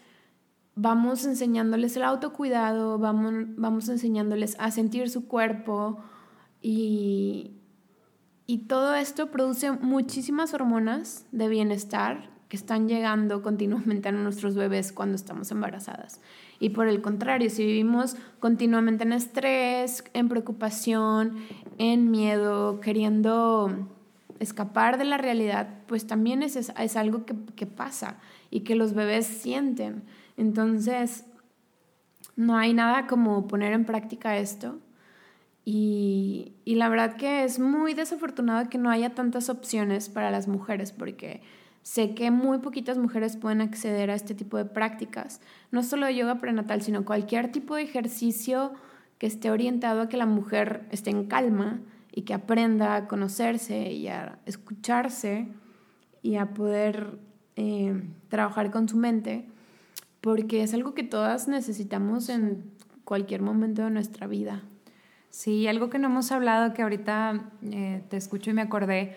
vamos 0.75 1.25
enseñándoles 1.25 1.97
el 1.97 2.03
autocuidado, 2.03 2.99
vamos, 2.99 3.33
vamos 3.57 3.89
enseñándoles 3.89 4.55
a 4.59 4.71
sentir 4.71 5.09
su 5.09 5.27
cuerpo 5.27 5.99
y, 6.61 7.57
y 8.45 8.59
todo 8.59 8.95
esto 8.95 9.29
produce 9.29 9.71
muchísimas 9.71 10.53
hormonas 10.53 11.25
de 11.33 11.49
bienestar 11.49 12.36
que 12.49 12.55
están 12.55 12.87
llegando 12.87 13.41
continuamente 13.41 14.09
a 14.09 14.11
nuestros 14.11 14.55
bebés 14.55 14.91
cuando 14.91 15.15
estamos 15.15 15.51
embarazadas. 15.51 16.21
Y 16.59 16.69
por 16.69 16.87
el 16.87 17.01
contrario, 17.01 17.49
si 17.49 17.65
vivimos 17.65 18.15
continuamente 18.39 19.03
en 19.03 19.13
estrés, 19.13 20.03
en 20.13 20.29
preocupación, 20.29 21.37
en 21.77 22.09
miedo, 22.09 22.79
queriendo 22.79 23.89
escapar 24.39 24.97
de 24.97 25.05
la 25.05 25.17
realidad, 25.17 25.67
pues 25.87 26.07
también 26.07 26.43
es, 26.43 26.55
es 26.55 26.95
algo 26.95 27.25
que, 27.25 27.35
que 27.55 27.65
pasa 27.65 28.17
y 28.49 28.61
que 28.61 28.75
los 28.75 28.93
bebés 28.93 29.25
sienten. 29.25 30.03
Entonces, 30.37 31.25
no 32.35 32.55
hay 32.55 32.73
nada 32.73 33.07
como 33.07 33.47
poner 33.47 33.73
en 33.73 33.85
práctica 33.85 34.37
esto. 34.37 34.79
Y, 35.65 36.53
y, 36.63 36.75
la 36.75 36.87
verdad 36.87 37.17
que 37.17 37.43
es 37.43 37.59
muy 37.59 37.93
desafortunado 37.93 38.69
que 38.69 38.77
no 38.77 38.89
haya 38.89 39.13
tantas 39.13 39.49
opciones 39.49 40.07
para 40.07 40.31
las 40.31 40.47
mujeres, 40.47 40.93
porque 40.93 41.41
Sé 41.87 42.13
que 42.13 42.31
muy 42.31 42.57
poquitas 42.57 42.97
mujeres 42.97 43.37
pueden 43.37 43.61
acceder 43.61 44.11
a 44.11 44.13
este 44.13 44.35
tipo 44.35 44.57
de 44.57 44.65
prácticas, 44.65 45.39
no 45.71 45.83
solo 45.83 46.09
yoga 46.09 46.41
prenatal, 46.41 46.81
sino 46.81 47.05
cualquier 47.05 47.49
tipo 47.49 47.77
de 47.77 47.83
ejercicio 47.83 48.73
que 49.17 49.25
esté 49.25 49.51
orientado 49.51 50.01
a 50.01 50.09
que 50.09 50.17
la 50.17 50.25
mujer 50.25 50.85
esté 50.91 51.11
en 51.11 51.27
calma 51.27 51.79
y 52.11 52.23
que 52.23 52.33
aprenda 52.33 52.97
a 52.97 53.07
conocerse 53.07 53.93
y 53.93 54.09
a 54.09 54.37
escucharse 54.45 55.47
y 56.21 56.35
a 56.35 56.47
poder 56.47 57.19
eh, 57.55 58.03
trabajar 58.27 58.69
con 58.69 58.89
su 58.89 58.97
mente, 58.97 59.47
porque 60.19 60.63
es 60.63 60.73
algo 60.73 60.93
que 60.93 61.03
todas 61.03 61.47
necesitamos 61.47 62.27
en 62.27 62.65
cualquier 63.05 63.41
momento 63.41 63.85
de 63.85 63.91
nuestra 63.91 64.27
vida. 64.27 64.61
Sí, 65.29 65.67
algo 65.67 65.89
que 65.89 65.99
no 65.99 66.09
hemos 66.09 66.33
hablado, 66.33 66.73
que 66.73 66.81
ahorita 66.81 67.49
eh, 67.71 68.03
te 68.09 68.17
escucho 68.17 68.49
y 68.49 68.53
me 68.53 68.61
acordé, 68.61 69.15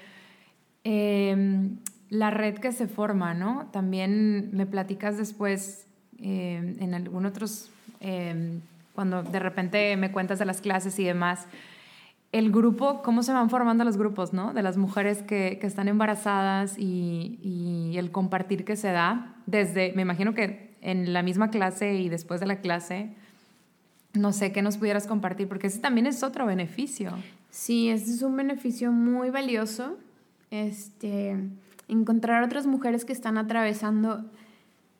eh, 0.84 1.68
la 2.10 2.30
red 2.30 2.58
que 2.58 2.72
se 2.72 2.88
forma, 2.88 3.34
¿no? 3.34 3.68
También 3.72 4.50
me 4.52 4.66
platicas 4.66 5.16
después 5.16 5.86
eh, 6.18 6.76
en 6.80 6.92
algún 6.92 7.24
otros, 7.24 7.70
eh, 8.00 8.58
cuando 8.94 9.22
de 9.22 9.38
repente 9.38 9.96
me 9.96 10.12
cuentas 10.12 10.38
de 10.40 10.44
las 10.44 10.60
clases 10.60 10.98
y 10.98 11.04
demás, 11.04 11.46
el 12.32 12.52
grupo, 12.52 13.02
cómo 13.02 13.22
se 13.22 13.32
van 13.32 13.48
formando 13.48 13.84
los 13.84 13.96
grupos, 13.96 14.32
¿no? 14.32 14.52
De 14.52 14.62
las 14.62 14.76
mujeres 14.76 15.22
que, 15.22 15.58
que 15.60 15.66
están 15.66 15.88
embarazadas 15.88 16.78
y, 16.78 17.38
y, 17.42 17.96
el 17.96 18.10
compartir 18.10 18.64
que 18.64 18.76
se 18.76 18.92
da 18.92 19.34
desde, 19.46 19.92
me 19.94 20.02
imagino 20.02 20.34
que 20.34 20.70
en 20.80 21.12
la 21.12 21.22
misma 21.22 21.50
clase 21.50 21.94
y 21.94 22.08
después 22.08 22.40
de 22.40 22.46
la 22.46 22.60
clase, 22.60 23.10
no 24.12 24.32
sé 24.32 24.52
qué 24.52 24.62
nos 24.62 24.76
pudieras 24.76 25.06
compartir, 25.06 25.48
porque 25.48 25.68
ese 25.68 25.80
también 25.80 26.06
es 26.06 26.22
otro 26.22 26.46
beneficio. 26.46 27.12
Sí, 27.50 27.88
ese 27.88 28.12
es 28.12 28.22
un 28.22 28.36
beneficio 28.36 28.92
muy 28.92 29.30
valioso. 29.30 29.96
Este, 30.50 31.36
encontrar 31.90 32.42
otras 32.42 32.66
mujeres 32.66 33.04
que 33.04 33.12
están 33.12 33.36
atravesando 33.38 34.24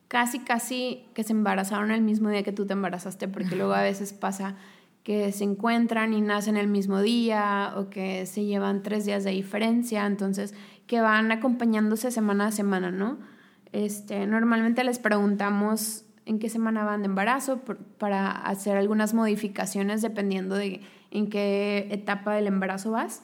casi, 0.09 0.41
casi 0.41 1.05
que 1.15 1.23
se 1.23 1.33
embarazaron 1.33 1.91
el 1.91 2.03
mismo 2.03 2.29
día 2.31 2.43
que 2.43 2.53
tú 2.53 2.67
te 2.67 2.73
embarazaste, 2.73 3.29
porque 3.29 3.57
luego 3.57 3.75
a 3.75 3.83
veces 3.83 4.13
pasa 4.13 4.57
que 5.05 5.33
se 5.33 5.45
encuentran 5.45 6.13
y 6.13 6.21
nacen 6.21 6.57
el 6.57 6.67
mismo 6.67 7.01
día 7.01 7.73
o 7.77 7.89
que 7.91 8.27
se 8.27 8.45
llevan 8.45 8.83
tres 8.83 9.07
días 9.07 9.25
de 9.25 9.31
diferencia, 9.31 10.05
entonces 10.07 10.55
que 10.87 11.01
van 11.01 11.31
acompañándose 11.33 12.11
semana 12.11 12.47
a 12.47 12.53
semana, 12.53 12.91
¿no? 12.91 13.19
Este, 13.73 14.27
normalmente 14.27 14.83
les 14.83 14.99
preguntamos 14.99 16.05
en 16.27 16.39
qué 16.39 16.49
semana 16.49 16.85
van 16.85 17.03
de 17.03 17.07
embarazo 17.07 17.61
para 17.99 18.31
hacer 18.31 18.77
algunas 18.77 19.15
modificaciones 19.15 20.03
dependiendo 20.03 20.57
de 20.57 20.81
en 21.11 21.29
qué 21.29 21.89
etapa 21.91 22.35
del 22.35 22.49
embarazo 22.49 22.91
vas. 22.91 23.23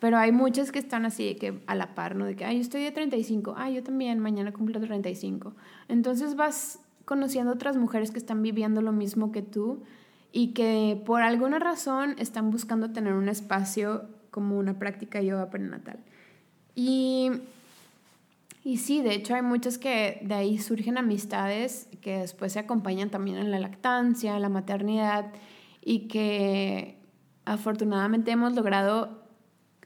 Pero 0.00 0.16
hay 0.18 0.30
muchas 0.32 0.70
que 0.70 0.78
están 0.78 1.04
así, 1.04 1.26
de 1.26 1.36
que 1.36 1.60
a 1.66 1.74
la 1.74 1.94
par, 1.94 2.14
¿no? 2.14 2.24
De 2.24 2.36
que, 2.36 2.44
ay, 2.44 2.56
yo 2.56 2.62
estoy 2.62 2.82
de 2.82 2.92
35, 2.92 3.54
ay, 3.56 3.74
yo 3.74 3.82
también, 3.82 4.20
mañana 4.20 4.52
cumplo 4.52 4.80
35. 4.80 5.54
Entonces 5.88 6.36
vas 6.36 6.80
conociendo 7.04 7.52
otras 7.52 7.76
mujeres 7.76 8.10
que 8.10 8.18
están 8.18 8.42
viviendo 8.42 8.82
lo 8.82 8.92
mismo 8.92 9.32
que 9.32 9.42
tú 9.42 9.82
y 10.30 10.52
que 10.52 11.02
por 11.06 11.22
alguna 11.22 11.58
razón 11.58 12.14
están 12.18 12.50
buscando 12.50 12.92
tener 12.92 13.14
un 13.14 13.28
espacio 13.28 14.04
como 14.30 14.58
una 14.58 14.78
práctica 14.78 15.20
yoga 15.20 15.50
prenatal. 15.50 15.98
Y, 16.74 17.30
y 18.62 18.76
sí, 18.76 19.02
de 19.02 19.14
hecho 19.14 19.34
hay 19.34 19.42
muchas 19.42 19.78
que 19.78 20.20
de 20.22 20.34
ahí 20.34 20.58
surgen 20.58 20.98
amistades 20.98 21.88
que 22.02 22.18
después 22.18 22.52
se 22.52 22.60
acompañan 22.60 23.10
también 23.10 23.38
en 23.38 23.50
la 23.50 23.58
lactancia, 23.58 24.36
en 24.36 24.42
la 24.42 24.48
maternidad 24.48 25.32
y 25.84 26.08
que 26.08 26.98
afortunadamente 27.44 28.30
hemos 28.30 28.54
logrado 28.54 29.17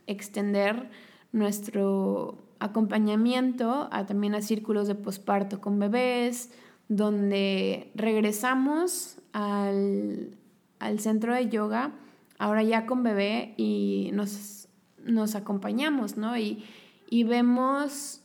extender 0.06 0.90
nuestro 1.32 2.38
acompañamiento 2.58 3.88
a, 3.90 4.06
también 4.06 4.34
a 4.34 4.42
círculos 4.42 4.86
de 4.86 4.94
posparto 4.94 5.60
con 5.60 5.78
bebés, 5.78 6.50
donde 6.88 7.90
regresamos 7.94 9.16
al, 9.32 10.36
al, 10.78 11.00
centro 11.00 11.34
de 11.34 11.48
yoga, 11.48 11.92
ahora 12.38 12.62
ya 12.62 12.86
con 12.86 13.02
bebé, 13.02 13.54
y 13.56 14.10
nos, 14.12 14.68
nos 15.04 15.34
acompañamos, 15.34 16.16
¿no? 16.16 16.36
Y, 16.36 16.64
y 17.10 17.24
vemos, 17.24 18.22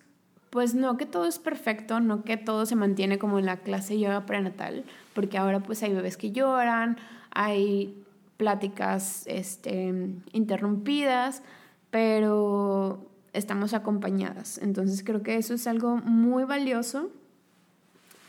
pues 0.49 0.75
no 0.75 0.97
que 0.97 1.05
todo 1.05 1.25
es 1.25 1.39
perfecto, 1.39 1.99
no 1.99 2.23
que 2.23 2.37
todo 2.37 2.65
se 2.65 2.75
mantiene 2.75 3.17
como 3.17 3.39
en 3.39 3.45
la 3.45 3.57
clase 3.57 3.93
de 3.93 4.01
yoga 4.01 4.25
prenatal, 4.25 4.83
porque 5.13 5.37
ahora 5.37 5.61
pues 5.61 5.81
hay 5.81 5.93
bebés 5.93 6.17
que 6.17 6.31
lloran, 6.31 6.97
hay 7.31 8.03
pláticas 8.37 9.23
este, 9.25 9.93
interrumpidas, 10.31 11.41
pero 11.89 13.09
estamos 13.33 13.73
acompañadas. 13.73 14.57
Entonces 14.57 15.03
creo 15.03 15.23
que 15.23 15.37
eso 15.37 15.53
es 15.53 15.67
algo 15.67 15.97
muy 15.97 16.43
valioso 16.43 17.09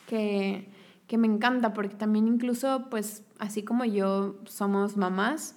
que, 0.07 0.69
que 1.07 1.19
me 1.19 1.27
encanta 1.27 1.73
porque 1.73 1.97
también 1.97 2.29
incluso 2.29 2.87
pues 2.91 3.23
así 3.39 3.63
como 3.63 3.85
yo 3.85 4.37
somos 4.45 4.97
mamás 4.97 5.57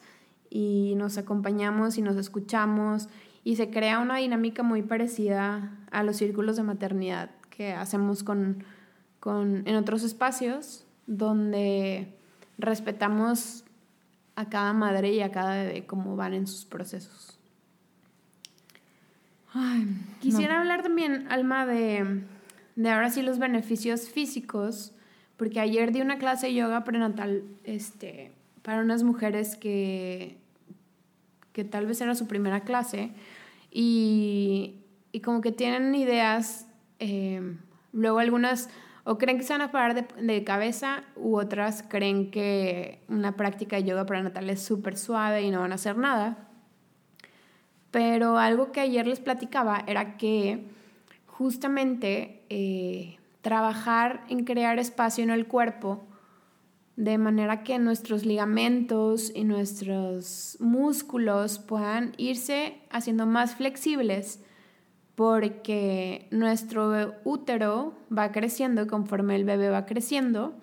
y 0.50 0.94
nos 0.98 1.18
acompañamos 1.18 1.98
y 1.98 2.02
nos 2.02 2.16
escuchamos 2.18 3.10
y 3.44 3.56
se 3.56 3.70
crea 3.70 4.00
una 4.00 4.18
dinámica 4.18 4.64
muy 4.64 4.84
parecida 4.84 5.78
a 5.92 6.04
los 6.04 6.18
círculos 6.18 6.58
de 6.58 6.64
maternidad 6.64 7.32
que 7.50 7.74
hacemos 7.74 8.24
con, 8.24 8.64
con, 9.20 9.68
en 9.68 9.76
otros 9.76 10.04
espacios 10.04 10.86
donde 11.08 12.16
respetamos 12.58 13.64
a 14.36 14.50
cada 14.50 14.74
madre 14.74 15.12
y 15.12 15.22
a 15.22 15.32
cada 15.32 15.64
bebé 15.64 15.86
cómo 15.86 16.16
van 16.16 16.34
en 16.34 16.48
sus 16.48 16.66
procesos. 16.66 17.31
Quisiera 20.20 20.60
hablar 20.60 20.82
también, 20.82 21.28
Alma, 21.30 21.66
de, 21.66 22.24
de 22.76 22.90
ahora 22.90 23.10
sí 23.10 23.22
los 23.22 23.40
beneficios 23.40 24.10
físicos, 24.10 24.94
porque 25.38 25.60
ayer 25.60 25.92
di 25.92 26.02
una 26.02 26.18
clase 26.18 26.48
de 26.48 26.54
yoga 26.54 26.84
prenatal 26.84 27.44
este, 27.64 28.32
para 28.62 28.82
unas 28.82 29.04
mujeres 29.04 29.58
que, 29.58 30.38
que 31.52 31.64
tal 31.64 31.86
vez 31.86 32.00
era 32.00 32.16
su 32.16 32.28
primera 32.28 32.62
clase 32.62 33.12
y, 33.72 34.76
y 35.12 35.20
como 35.22 35.42
que 35.42 35.52
tienen 35.52 35.96
ideas, 35.96 36.68
eh, 37.00 37.58
luego 37.92 38.20
algunas 38.20 38.70
o 39.04 39.18
creen 39.18 39.38
que 39.38 39.44
se 39.44 39.54
van 39.54 39.64
a 39.64 39.72
parar 39.72 39.96
de, 39.96 40.06
de, 40.22 40.44
cabeza 40.44 41.04
u 41.16 41.36
otras 41.38 41.84
creen 41.84 42.30
que 42.30 43.02
una 43.08 43.36
práctica 43.36 43.78
de 43.78 43.84
yoga 43.84 44.06
prenatal 44.06 44.50
es 44.50 44.62
súper 44.62 44.96
suave 44.96 45.42
y 45.42 45.50
no 45.50 45.62
van 45.62 45.72
a 45.72 45.76
hacer 45.76 45.98
nada. 45.98 46.51
Pero 47.92 48.38
algo 48.38 48.72
que 48.72 48.80
ayer 48.80 49.06
les 49.06 49.20
platicaba 49.20 49.84
era 49.86 50.18
que 50.18 50.66
justamente 51.28 52.44
eh, 52.50 53.18
trabajar 53.42 54.24
en 54.30 54.46
crear 54.46 54.80
espacio 54.80 55.24
en 55.24 55.30
el 55.30 55.48
cuerpo 55.48 56.08
de 56.96 57.18
manera 57.18 57.64
que 57.64 57.80
nuestros 57.80 58.26
ligamentos 58.26 59.32
y 59.34 59.44
nuestros 59.44 60.58
músculos 60.60 61.58
puedan 61.58 62.14
irse 62.18 62.78
haciendo 62.92 63.26
más 63.26 63.56
flexibles 63.56 64.40
porque 65.16 66.28
nuestro 66.32 67.16
útero 67.24 67.96
va 68.16 68.32
creciendo 68.32 68.86
conforme 68.88 69.36
el 69.36 69.46
bebé 69.46 69.70
va 69.70 69.86
creciendo, 69.86 70.54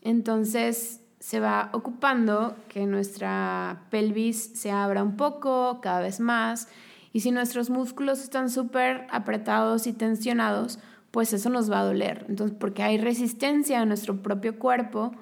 entonces 0.00 1.01
se 1.22 1.38
va 1.38 1.70
ocupando 1.72 2.56
que 2.68 2.84
nuestra 2.84 3.84
pelvis 3.90 4.58
se 4.58 4.72
abra 4.72 5.04
un 5.04 5.16
poco, 5.16 5.80
cada 5.80 6.00
vez 6.00 6.18
más, 6.18 6.66
y 7.12 7.20
si 7.20 7.30
nuestros 7.30 7.70
músculos 7.70 8.20
están 8.20 8.50
súper 8.50 9.06
apretados 9.08 9.86
y 9.86 9.92
tensionados, 9.92 10.80
pues 11.12 11.32
eso 11.32 11.48
nos 11.48 11.70
va 11.70 11.78
a 11.78 11.84
doler. 11.84 12.26
Entonces, 12.28 12.56
porque 12.58 12.82
hay 12.82 12.98
resistencia 12.98 13.80
a 13.80 13.84
nuestro 13.86 14.20
propio 14.20 14.58
cuerpo 14.58 15.12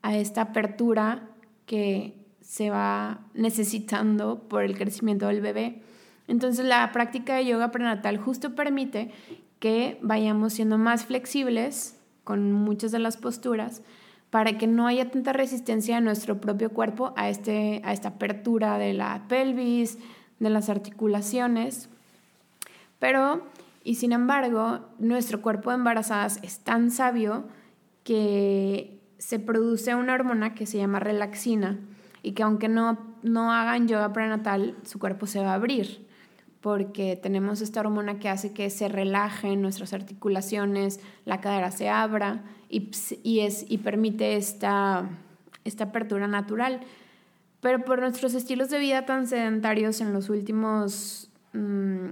a 0.00 0.16
esta 0.16 0.40
apertura 0.40 1.28
que 1.66 2.16
se 2.40 2.70
va 2.70 3.20
necesitando 3.34 4.48
por 4.48 4.62
el 4.62 4.74
crecimiento 4.78 5.26
del 5.26 5.42
bebé. 5.42 5.82
Entonces, 6.28 6.64
la 6.64 6.90
práctica 6.92 7.34
de 7.34 7.44
yoga 7.44 7.70
prenatal 7.72 8.16
justo 8.16 8.54
permite 8.54 9.12
que 9.58 9.98
vayamos 10.00 10.54
siendo 10.54 10.78
más 10.78 11.04
flexibles 11.04 12.00
con 12.24 12.52
muchas 12.52 12.90
de 12.90 13.00
las 13.00 13.18
posturas 13.18 13.82
para 14.32 14.56
que 14.56 14.66
no 14.66 14.86
haya 14.86 15.10
tanta 15.10 15.34
resistencia 15.34 15.98
en 15.98 16.04
nuestro 16.04 16.40
propio 16.40 16.70
cuerpo 16.70 17.12
a, 17.18 17.28
este, 17.28 17.82
a 17.84 17.92
esta 17.92 18.08
apertura 18.08 18.78
de 18.78 18.94
la 18.94 19.26
pelvis, 19.28 19.98
de 20.38 20.48
las 20.48 20.70
articulaciones. 20.70 21.90
Pero, 22.98 23.46
y 23.84 23.96
sin 23.96 24.12
embargo, 24.12 24.88
nuestro 24.98 25.42
cuerpo 25.42 25.68
de 25.68 25.76
embarazadas 25.76 26.38
es 26.42 26.60
tan 26.60 26.90
sabio 26.90 27.44
que 28.04 28.98
se 29.18 29.38
produce 29.38 29.94
una 29.94 30.14
hormona 30.14 30.54
que 30.54 30.64
se 30.64 30.78
llama 30.78 30.98
relaxina 30.98 31.78
y 32.22 32.32
que 32.32 32.42
aunque 32.42 32.70
no, 32.70 32.98
no 33.22 33.52
hagan 33.52 33.86
yoga 33.86 34.14
prenatal, 34.14 34.76
su 34.84 34.98
cuerpo 34.98 35.26
se 35.26 35.40
va 35.40 35.50
a 35.50 35.56
abrir 35.56 36.06
porque 36.62 37.18
tenemos 37.20 37.60
esta 37.60 37.80
hormona 37.80 38.20
que 38.20 38.28
hace 38.28 38.52
que 38.52 38.70
se 38.70 38.88
relajen 38.88 39.60
nuestras 39.60 39.92
articulaciones, 39.92 41.00
la 41.24 41.40
cadera 41.40 41.72
se 41.72 41.88
abra 41.88 42.42
y, 42.70 42.90
y, 43.24 43.40
es, 43.40 43.66
y 43.68 43.78
permite 43.78 44.36
esta, 44.36 45.10
esta 45.64 45.84
apertura 45.84 46.28
natural. 46.28 46.80
Pero 47.60 47.84
por 47.84 48.00
nuestros 48.00 48.34
estilos 48.34 48.70
de 48.70 48.78
vida 48.78 49.04
tan 49.04 49.26
sedentarios 49.26 50.00
en 50.00 50.12
los 50.12 50.30
últimos, 50.30 51.28
mm, 51.52 52.06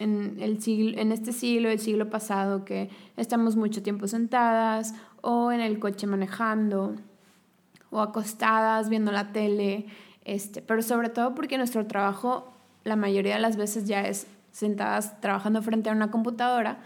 en, 0.00 0.36
el 0.40 0.60
siglo, 0.60 1.00
en 1.00 1.12
este 1.12 1.32
siglo, 1.32 1.70
el 1.70 1.78
siglo 1.78 2.10
pasado, 2.10 2.64
que 2.64 2.90
estamos 3.16 3.54
mucho 3.54 3.84
tiempo 3.84 4.08
sentadas 4.08 4.94
o 5.20 5.52
en 5.52 5.60
el 5.60 5.78
coche 5.78 6.08
manejando 6.08 6.96
o 7.90 8.00
acostadas 8.00 8.88
viendo 8.88 9.12
la 9.12 9.32
tele, 9.32 9.86
este, 10.24 10.60
pero 10.60 10.82
sobre 10.82 11.08
todo 11.08 11.36
porque 11.36 11.56
nuestro 11.56 11.86
trabajo 11.86 12.52
la 12.84 12.96
mayoría 12.96 13.34
de 13.34 13.40
las 13.40 13.56
veces 13.56 13.86
ya 13.86 14.02
es 14.02 14.26
sentadas 14.50 15.20
trabajando 15.20 15.62
frente 15.62 15.90
a 15.90 15.92
una 15.92 16.10
computadora, 16.10 16.78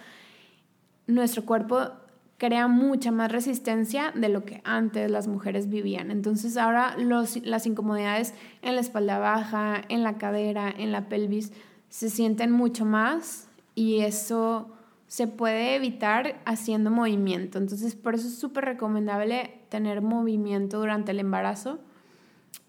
nuestro 1.06 1.44
cuerpo 1.44 1.90
crea 2.38 2.68
mucha 2.68 3.10
más 3.12 3.32
resistencia 3.32 4.12
de 4.14 4.28
lo 4.28 4.44
que 4.44 4.60
antes 4.64 5.10
las 5.10 5.26
mujeres 5.26 5.68
vivían. 5.68 6.10
Entonces 6.10 6.56
ahora 6.56 6.96
los, 6.98 7.44
las 7.44 7.66
incomodidades 7.66 8.34
en 8.62 8.74
la 8.74 8.80
espalda 8.80 9.18
baja, 9.18 9.82
en 9.88 10.02
la 10.02 10.18
cadera, 10.18 10.70
en 10.70 10.92
la 10.92 11.08
pelvis, 11.08 11.52
se 11.88 12.10
sienten 12.10 12.50
mucho 12.50 12.84
más 12.84 13.48
y 13.74 14.00
eso 14.00 14.70
se 15.06 15.28
puede 15.28 15.76
evitar 15.76 16.40
haciendo 16.44 16.90
movimiento. 16.90 17.58
Entonces 17.58 17.94
por 17.94 18.14
eso 18.14 18.28
es 18.28 18.38
súper 18.38 18.64
recomendable 18.66 19.60
tener 19.70 20.02
movimiento 20.02 20.78
durante 20.78 21.12
el 21.12 21.20
embarazo 21.20 21.78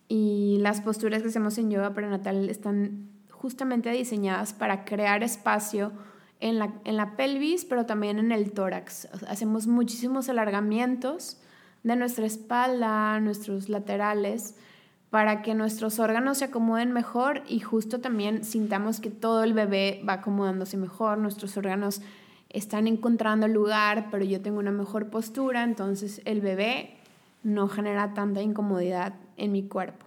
y 0.07 0.57
las 0.61 0.79
posturas 0.79 1.21
que 1.21 1.27
hacemos 1.27 1.57
en 1.57 1.69
yoga 1.71 1.93
prenatal 1.93 2.49
están 2.49 3.09
justamente 3.41 3.89
diseñadas 3.91 4.53
para 4.53 4.85
crear 4.85 5.23
espacio 5.23 5.91
en 6.39 6.59
la, 6.59 6.73
en 6.85 6.97
la 6.97 7.15
pelvis, 7.15 7.65
pero 7.65 7.85
también 7.85 8.19
en 8.19 8.31
el 8.31 8.51
tórax. 8.51 9.07
Hacemos 9.27 9.67
muchísimos 9.67 10.29
alargamientos 10.29 11.37
de 11.83 11.95
nuestra 11.95 12.25
espalda, 12.25 13.19
nuestros 13.19 13.69
laterales, 13.69 14.55
para 15.09 15.41
que 15.41 15.55
nuestros 15.55 15.99
órganos 15.99 16.39
se 16.39 16.45
acomoden 16.45 16.91
mejor 16.91 17.43
y 17.47 17.59
justo 17.59 17.99
también 17.99 18.43
sintamos 18.43 18.99
que 18.99 19.09
todo 19.09 19.43
el 19.43 19.53
bebé 19.53 20.01
va 20.07 20.13
acomodándose 20.13 20.75
mejor, 20.75 21.17
nuestros 21.17 21.55
órganos 21.55 22.01
están 22.49 22.87
encontrando 22.87 23.47
lugar, 23.47 24.07
pero 24.11 24.25
yo 24.25 24.41
tengo 24.41 24.59
una 24.59 24.71
mejor 24.71 25.09
postura, 25.09 25.63
entonces 25.63 26.21
el 26.25 26.41
bebé 26.41 26.97
no 27.43 27.67
genera 27.67 28.13
tanta 28.13 28.41
incomodidad 28.41 29.13
en 29.37 29.51
mi 29.53 29.63
cuerpo. 29.63 30.05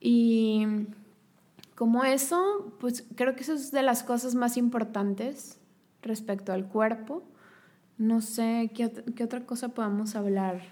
Y 0.00 0.66
como 1.74 2.04
eso, 2.04 2.72
pues 2.78 3.04
creo 3.16 3.34
que 3.34 3.42
eso 3.42 3.54
es 3.54 3.72
de 3.72 3.82
las 3.82 4.02
cosas 4.02 4.34
más 4.34 4.56
importantes 4.56 5.58
respecto 6.02 6.52
al 6.52 6.66
cuerpo. 6.66 7.24
No 7.98 8.20
sé 8.20 8.70
qué, 8.74 8.90
otra 9.24 9.40
cosa 9.40 9.68
podemos 9.70 10.14
hablar 10.14 10.62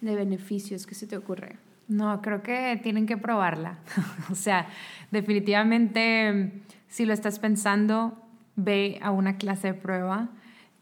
de 0.00 0.14
beneficios 0.14 0.86
que 0.86 0.94
se 0.94 1.06
te 1.06 1.16
ocurre. 1.16 1.56
No, 1.88 2.22
creo 2.22 2.42
que 2.42 2.78
tienen 2.82 3.06
que 3.06 3.16
probarla. 3.16 3.78
o 4.30 4.34
sea, 4.34 4.68
definitivamente, 5.10 6.62
si 6.88 7.04
lo 7.04 7.12
estás 7.12 7.38
pensando, 7.38 8.16
ve 8.56 8.98
a 9.02 9.10
una 9.10 9.36
clase 9.36 9.68
de 9.68 9.74
prueba. 9.74 10.30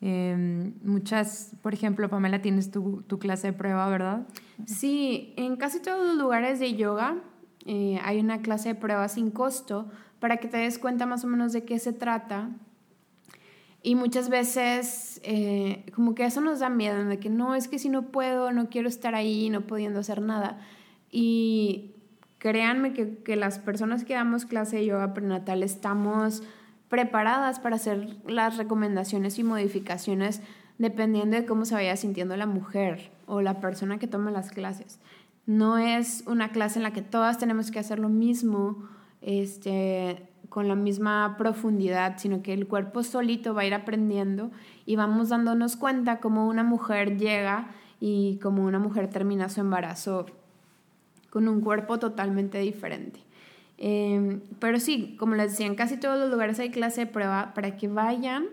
Em, 0.00 0.74
muchas, 0.84 1.56
por 1.62 1.74
ejemplo, 1.74 2.08
Pamela, 2.08 2.40
tienes 2.40 2.70
tu, 2.70 3.02
tu, 3.02 3.18
clase 3.18 3.48
de 3.48 3.52
prueba, 3.52 3.88
¿verdad? 3.88 4.28
Sí, 4.64 5.34
en 5.36 5.56
casi 5.56 5.80
todos 5.80 6.06
los 6.06 6.16
lugares 6.16 6.60
de 6.60 6.76
yoga 6.76 7.16
eh, 7.70 8.00
hay 8.02 8.18
una 8.18 8.40
clase 8.40 8.70
de 8.70 8.74
prueba 8.74 9.06
sin 9.10 9.30
costo 9.30 9.90
para 10.20 10.38
que 10.38 10.48
te 10.48 10.56
des 10.56 10.78
cuenta 10.78 11.04
más 11.04 11.22
o 11.22 11.26
menos 11.26 11.52
de 11.52 11.64
qué 11.64 11.78
se 11.78 11.92
trata. 11.92 12.48
Y 13.82 13.94
muchas 13.94 14.30
veces 14.30 15.20
eh, 15.22 15.84
como 15.94 16.14
que 16.14 16.24
eso 16.24 16.40
nos 16.40 16.60
da 16.60 16.70
miedo, 16.70 17.04
de 17.04 17.18
que 17.18 17.28
no, 17.28 17.54
es 17.54 17.68
que 17.68 17.78
si 17.78 17.90
no 17.90 18.06
puedo, 18.10 18.52
no 18.52 18.70
quiero 18.70 18.88
estar 18.88 19.14
ahí, 19.14 19.50
no 19.50 19.60
pudiendo 19.60 20.00
hacer 20.00 20.22
nada. 20.22 20.58
Y 21.10 21.90
créanme 22.38 22.94
que, 22.94 23.18
que 23.18 23.36
las 23.36 23.58
personas 23.58 24.02
que 24.04 24.14
damos 24.14 24.46
clase 24.46 24.76
de 24.76 24.86
yoga 24.86 25.12
prenatal 25.12 25.62
estamos 25.62 26.42
preparadas 26.88 27.60
para 27.60 27.76
hacer 27.76 28.16
las 28.26 28.56
recomendaciones 28.56 29.38
y 29.38 29.44
modificaciones 29.44 30.40
dependiendo 30.78 31.36
de 31.36 31.44
cómo 31.44 31.66
se 31.66 31.74
vaya 31.74 31.96
sintiendo 31.96 32.34
la 32.34 32.46
mujer 32.46 33.10
o 33.26 33.42
la 33.42 33.60
persona 33.60 33.98
que 33.98 34.06
toma 34.06 34.30
las 34.30 34.50
clases. 34.50 35.00
No 35.48 35.78
es 35.78 36.24
una 36.26 36.50
clase 36.50 36.78
en 36.78 36.82
la 36.82 36.92
que 36.92 37.00
todas 37.00 37.38
tenemos 37.38 37.70
que 37.70 37.78
hacer 37.78 37.98
lo 37.98 38.10
mismo, 38.10 38.86
este, 39.22 40.28
con 40.50 40.68
la 40.68 40.74
misma 40.74 41.36
profundidad, 41.38 42.18
sino 42.18 42.42
que 42.42 42.52
el 42.52 42.66
cuerpo 42.66 43.02
solito 43.02 43.54
va 43.54 43.62
a 43.62 43.64
ir 43.64 43.72
aprendiendo 43.72 44.50
y 44.84 44.96
vamos 44.96 45.30
dándonos 45.30 45.76
cuenta 45.76 46.20
cómo 46.20 46.46
una 46.46 46.64
mujer 46.64 47.16
llega 47.16 47.70
y 47.98 48.38
cómo 48.42 48.62
una 48.62 48.78
mujer 48.78 49.08
termina 49.08 49.48
su 49.48 49.62
embarazo 49.62 50.26
con 51.30 51.48
un 51.48 51.62
cuerpo 51.62 51.98
totalmente 51.98 52.58
diferente. 52.58 53.20
Em, 53.78 54.42
pero 54.58 54.78
sí, 54.78 55.16
como 55.18 55.34
les 55.34 55.52
decía, 55.52 55.66
en 55.66 55.76
casi 55.76 55.96
todos 55.96 56.18
los 56.18 56.28
lugares 56.30 56.60
hay 56.60 56.70
clase 56.70 57.06
de 57.06 57.06
prueba 57.06 57.54
para 57.54 57.78
que 57.78 57.88
vayan, 57.88 58.44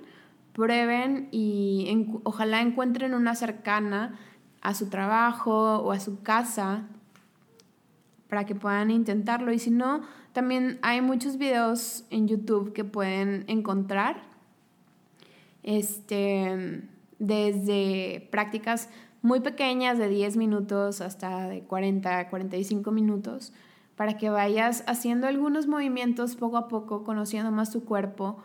prueben 0.54 1.28
y 1.32 2.08
ojalá 2.24 2.62
encuentren 2.62 3.14
una 3.14 3.36
cercana 3.36 4.18
a 4.66 4.74
su 4.74 4.90
trabajo 4.90 5.78
o 5.78 5.92
a 5.92 6.00
su 6.00 6.24
casa 6.24 6.88
para 8.28 8.46
que 8.46 8.56
puedan 8.56 8.90
intentarlo. 8.90 9.54
Y 9.54 9.60
si 9.60 9.70
no, 9.70 10.02
también 10.34 10.80
hay 10.82 11.02
muchos 11.02 11.38
videos 11.38 12.04
en 12.10 12.28
YouTube 12.28 12.74
que 12.74 12.84
pueden 12.84 13.46
encontrar. 13.48 14.24
Este, 15.62 16.82
desde 17.20 18.28
prácticas 18.32 18.90
muy 19.22 19.40
pequeñas 19.40 20.00
de 20.00 20.10
10 20.10 20.36
minutos 20.38 21.00
hasta 21.00 21.48
de 21.48 21.62
40, 21.62 22.30
45 22.30 22.92
minutos, 22.92 23.54
para 23.96 24.18
que 24.18 24.32
vayas 24.32 24.84
haciendo 24.88 25.28
algunos 25.28 25.68
movimientos 25.68 26.36
poco 26.36 26.58
a 26.58 26.68
poco, 26.68 27.04
conociendo 27.04 27.52
más 27.52 27.72
tu 27.72 27.86
cuerpo, 27.86 28.38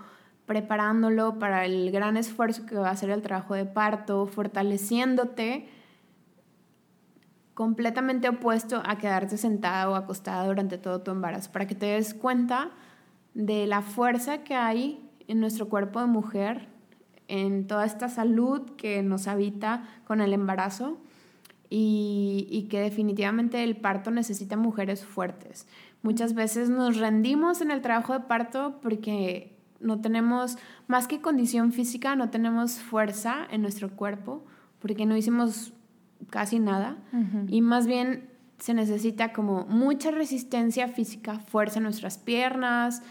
preparándolo 0.45 1.39
para 1.39 1.65
el 1.65 1.91
gran 1.91 2.19
esfuerzo 2.19 2.67
que 2.67 2.77
va 2.77 2.91
a 2.91 2.97
ser 2.97 3.09
el 3.09 3.23
trabajo 3.23 3.55
de 3.55 3.65
parto, 3.65 4.27
fortaleciéndote 4.27 5.80
completamente 7.61 8.27
opuesto 8.27 8.83
a 8.87 8.97
quedarte 8.97 9.37
sentada 9.37 9.91
o 9.91 9.95
acostada 9.95 10.47
durante 10.47 10.79
todo 10.79 11.03
tu 11.03 11.11
embarazo, 11.11 11.53
para 11.53 11.67
que 11.67 11.75
te 11.75 11.85
des 11.85 12.15
cuenta 12.15 12.71
de 13.35 13.67
la 13.67 13.83
fuerza 13.83 14.45
que 14.45 14.55
hay 14.55 15.07
en 15.29 15.41
nuestro 15.41 15.69
cuerpo 15.69 16.01
de 16.01 16.07
mujer, 16.07 16.69
en 17.29 17.67
toda 17.67 17.85
esta 17.85 18.09
salud 18.09 18.63
que 18.79 19.03
nos 19.03 19.29
habita 19.29 19.83
con 20.07 20.23
el 20.23 20.33
embarazo 20.33 20.97
y, 21.69 22.67
que 22.71 22.81
definitivamente 22.81 23.63
el 23.63 23.77
parto 23.77 24.11
necesita 24.11 24.57
mujeres 24.57 25.05
fuertes. 25.05 25.67
Muchas 26.01 26.33
veces 26.33 26.71
nos 26.71 26.97
rendimos 26.97 27.61
en 27.61 27.73
el 27.73 27.83
trabajo 27.83 28.15
de 28.15 28.21
parto 28.21 28.79
porque 28.81 29.55
no 29.81 30.01
tenemos, 30.01 30.57
más 30.87 31.07
que 31.07 31.21
condición 31.21 31.73
física, 31.73 32.17
no 32.17 32.31
tenemos 32.31 32.79
fuerza 32.79 33.47
en 33.51 33.61
nuestro 33.61 33.91
cuerpo, 33.91 34.47
porque 34.79 35.05
no 35.05 35.15
hicimos 35.15 35.75
casi 36.29 36.59
nada, 36.59 36.97
y 37.49 37.63
más 37.63 37.87
bien 37.87 38.29
se 38.59 38.75
necesita 38.75 39.33
como 39.33 39.65
mucha 39.67 40.11
resistencia 40.11 40.89
física, 40.89 41.39
fuerza 41.39 41.79
en 41.79 41.85
nuestras 41.85 42.19
piernas, 42.19 43.03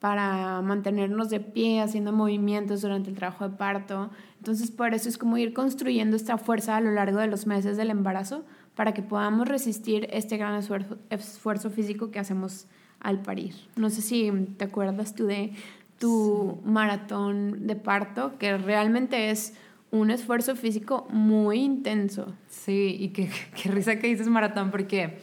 para 0.00 0.60
mantenernos 0.62 1.30
de 1.30 1.40
pie, 1.40 1.80
haciendo 1.80 2.12
movimientos 2.12 2.82
durante 2.82 3.10
el 3.10 3.16
trabajo 3.16 3.48
de 3.48 3.56
parto. 3.56 4.10
Entonces, 4.38 4.70
por 4.70 4.94
eso 4.94 5.08
es 5.08 5.16
como 5.16 5.38
ir 5.38 5.52
construyendo 5.54 6.16
esta 6.16 6.38
fuerza 6.38 6.76
a 6.76 6.80
lo 6.80 6.90
largo 6.90 7.18
de 7.18 7.26
los 7.26 7.46
meses 7.46 7.76
del 7.76 7.90
embarazo 7.90 8.44
para 8.74 8.92
que 8.92 9.02
podamos 9.02 9.48
resistir 9.48 10.06
este 10.12 10.36
gran 10.36 10.54
esfuerzo, 10.54 10.98
esfuerzo 11.08 11.70
físico 11.70 12.10
que 12.10 12.18
hacemos 12.18 12.66
al 13.00 13.20
parir. 13.20 13.54
No 13.76 13.88
sé 13.90 14.02
si 14.02 14.30
te 14.58 14.66
acuerdas 14.66 15.14
tú 15.14 15.26
de 15.26 15.54
tu 15.98 16.60
maratón 16.64 17.66
de 17.66 17.74
parto, 17.74 18.36
que 18.38 18.58
realmente 18.58 19.30
es 19.30 19.54
un 20.00 20.10
esfuerzo 20.10 20.56
físico 20.56 21.06
muy 21.10 21.58
intenso. 21.58 22.34
Sí, 22.48 22.96
y 22.98 23.08
qué, 23.08 23.30
risa 23.70 23.98
que 23.98 24.06
dices 24.08 24.28
maratón, 24.28 24.70
porque 24.70 25.18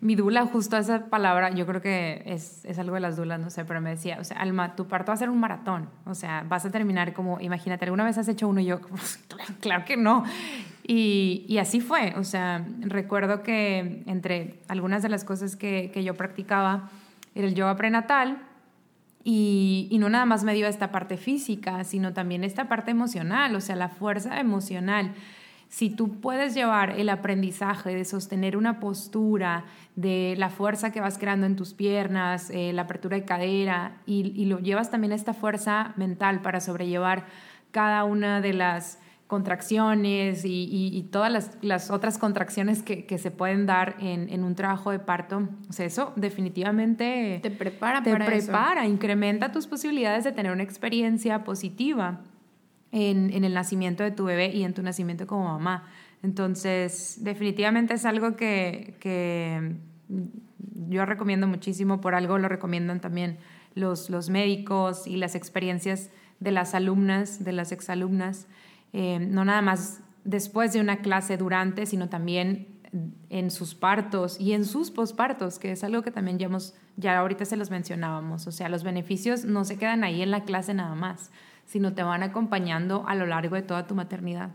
mi 0.00 0.14
dula, 0.14 0.46
justo 0.46 0.76
esa 0.76 1.06
palabra, 1.06 1.50
yo 1.50 1.66
creo 1.66 1.80
que 1.80 2.22
es, 2.26 2.64
es, 2.64 2.78
algo 2.78 2.94
de 2.94 3.00
las 3.00 3.16
dulas, 3.16 3.40
no 3.40 3.50
sé, 3.50 3.64
pero 3.64 3.80
me 3.80 3.90
decía, 3.90 4.18
o 4.20 4.24
sea, 4.24 4.38
Alma, 4.38 4.76
tu 4.76 4.86
parto 4.86 5.10
va 5.10 5.14
a 5.14 5.16
ser 5.16 5.28
un 5.28 5.40
maratón, 5.40 5.88
o 6.06 6.14
sea, 6.14 6.44
vas 6.48 6.64
a 6.64 6.70
terminar 6.70 7.12
como, 7.12 7.40
imagínate, 7.40 7.84
¿alguna 7.84 8.04
vez 8.04 8.16
has 8.18 8.28
hecho 8.28 8.48
uno? 8.48 8.60
Y 8.60 8.66
yo, 8.66 8.80
claro 9.60 9.84
que 9.84 9.96
no. 9.96 10.24
Y, 10.86 11.44
y, 11.48 11.58
así 11.58 11.80
fue, 11.80 12.14
o 12.16 12.24
sea, 12.24 12.66
recuerdo 12.80 13.42
que 13.42 14.02
entre 14.06 14.60
algunas 14.68 15.02
de 15.02 15.10
las 15.10 15.24
cosas 15.24 15.54
que, 15.54 15.90
que 15.92 16.02
yo 16.02 16.14
practicaba 16.14 16.88
era 17.34 17.46
el 17.46 17.54
yoga 17.54 17.76
prenatal, 17.76 18.47
y, 19.24 19.96
no 19.98 20.08
nada 20.08 20.26
más 20.26 20.44
me 20.44 20.54
dio 20.54 20.66
esta 20.66 20.90
parte 20.90 21.16
física, 21.16 21.84
sino 21.84 22.12
también 22.12 22.44
esta 22.44 22.68
parte 22.68 22.90
emocional, 22.90 23.54
o 23.54 23.60
sea, 23.60 23.76
la 23.76 23.88
fuerza 23.88 24.40
emocional. 24.40 25.12
Si 25.68 25.90
tú 25.90 26.20
puedes 26.20 26.54
llevar 26.54 26.90
el 26.90 27.10
aprendizaje 27.10 27.94
de 27.94 28.04
sostener 28.04 28.56
una 28.56 28.80
postura, 28.80 29.64
de 29.96 30.34
la 30.38 30.48
fuerza 30.48 30.92
que 30.92 31.00
vas 31.00 31.18
creando 31.18 31.44
en 31.46 31.56
tus 31.56 31.74
piernas, 31.74 32.50
eh, 32.50 32.72
la 32.72 32.82
apertura 32.82 33.16
de 33.16 33.24
cadera, 33.24 34.00
y, 34.06 34.32
y, 34.34 34.46
lo 34.46 34.60
llevas 34.60 34.90
también 34.90 35.12
esta 35.12 35.34
fuerza 35.34 35.92
mental 35.96 36.40
para 36.40 36.60
sobrellevar 36.60 37.26
cada 37.70 38.04
una 38.04 38.40
de 38.40 38.54
las 38.54 38.98
contracciones 39.28 40.46
y, 40.46 40.90
y 40.92 41.02
todas 41.04 41.30
las, 41.30 41.58
las, 41.60 41.90
otras 41.90 42.16
contracciones 42.16 42.82
que, 42.82 43.04
que 43.04 43.18
se 43.18 43.30
pueden 43.30 43.66
dar 43.66 43.94
en, 44.00 44.30
en, 44.30 44.42
un 44.42 44.54
trabajo 44.54 44.90
de 44.90 44.98
parto. 44.98 45.46
O 45.68 45.72
sea, 45.72 45.84
eso 45.84 46.14
definitivamente 46.16 47.38
te 47.42 47.50
prepara, 47.50 48.02
te 48.02 48.10
para 48.10 48.24
prepara, 48.24 48.84
eso. 48.84 48.90
incrementa 48.90 49.52
tus 49.52 49.66
posibilidades 49.66 50.24
de 50.24 50.32
tener 50.32 50.50
una 50.50 50.62
experiencia 50.62 51.44
positiva 51.44 52.22
en, 52.90 53.30
en, 53.34 53.44
el 53.44 53.52
nacimiento 53.52 54.02
de 54.02 54.12
tu 54.12 54.24
bebé 54.24 54.48
y 54.48 54.64
en 54.64 54.72
tu 54.72 54.82
nacimiento 54.82 55.26
como 55.26 55.44
mamá. 55.44 55.84
Entonces, 56.22 57.18
definitivamente 57.20 57.94
es 57.94 58.06
algo 58.06 58.34
que, 58.34 58.96
que 58.98 59.76
yo 60.88 61.04
recomiendo 61.04 61.46
muchísimo, 61.46 62.00
por 62.00 62.14
algo 62.14 62.38
lo 62.38 62.48
recomiendan 62.48 63.00
también 63.00 63.36
los, 63.74 64.08
los 64.08 64.30
médicos 64.30 65.06
y 65.06 65.16
las 65.16 65.34
experiencias 65.34 66.10
de 66.40 66.50
las 66.50 66.74
alumnas, 66.74 67.44
de 67.44 67.52
las 67.52 67.72
exalumnas. 67.72 68.46
Eh, 68.92 69.18
no 69.18 69.44
nada 69.44 69.62
más 69.62 70.00
después 70.24 70.72
de 70.72 70.80
una 70.80 70.98
clase 70.98 71.36
durante, 71.36 71.86
sino 71.86 72.08
también 72.08 72.78
en 73.30 73.50
sus 73.50 73.74
partos 73.74 74.40
y 74.40 74.52
en 74.52 74.64
sus 74.64 74.90
pospartos, 74.90 75.58
que 75.58 75.72
es 75.72 75.84
algo 75.84 76.02
que 76.02 76.10
también 76.10 76.38
ya, 76.38 76.46
hemos, 76.46 76.74
ya 76.96 77.18
ahorita 77.18 77.44
se 77.44 77.56
los 77.56 77.70
mencionábamos. 77.70 78.46
O 78.46 78.52
sea, 78.52 78.68
los 78.68 78.82
beneficios 78.82 79.44
no 79.44 79.64
se 79.64 79.76
quedan 79.76 80.04
ahí 80.04 80.22
en 80.22 80.30
la 80.30 80.44
clase 80.44 80.74
nada 80.74 80.94
más, 80.94 81.30
sino 81.66 81.92
te 81.94 82.02
van 82.02 82.22
acompañando 82.22 83.04
a 83.06 83.14
lo 83.14 83.26
largo 83.26 83.56
de 83.56 83.62
toda 83.62 83.86
tu 83.86 83.94
maternidad. 83.94 84.50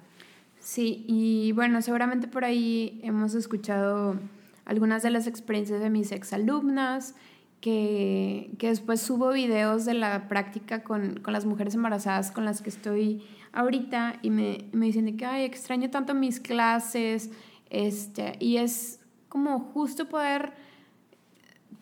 Sí, 0.59 1.05
y 1.07 1.51
bueno, 1.51 1.81
seguramente 1.81 2.27
por 2.27 2.45
ahí 2.45 2.99
hemos 3.03 3.35
escuchado 3.35 4.17
algunas 4.65 5.03
de 5.03 5.09
las 5.11 5.27
experiencias 5.27 5.81
de 5.81 5.89
mis 5.89 6.11
exalumnas, 6.11 7.15
que, 7.59 8.51
que 8.57 8.67
después 8.67 9.01
subo 9.01 9.31
videos 9.31 9.85
de 9.85 9.93
la 9.93 10.27
práctica 10.27 10.83
con, 10.83 11.19
con 11.21 11.31
las 11.31 11.45
mujeres 11.45 11.75
embarazadas 11.75 12.31
con 12.31 12.43
las 12.43 12.61
que 12.61 12.69
estoy 12.69 13.23
ahorita 13.53 14.19
y 14.21 14.29
me, 14.29 14.65
me 14.73 14.87
dicen 14.87 15.05
de 15.05 15.15
que, 15.15 15.25
ay, 15.25 15.45
extraño 15.45 15.89
tanto 15.89 16.13
mis 16.13 16.39
clases, 16.39 17.31
este, 17.69 18.35
y 18.39 18.57
es 18.57 18.99
como 19.29 19.59
justo 19.59 20.09
poder 20.09 20.53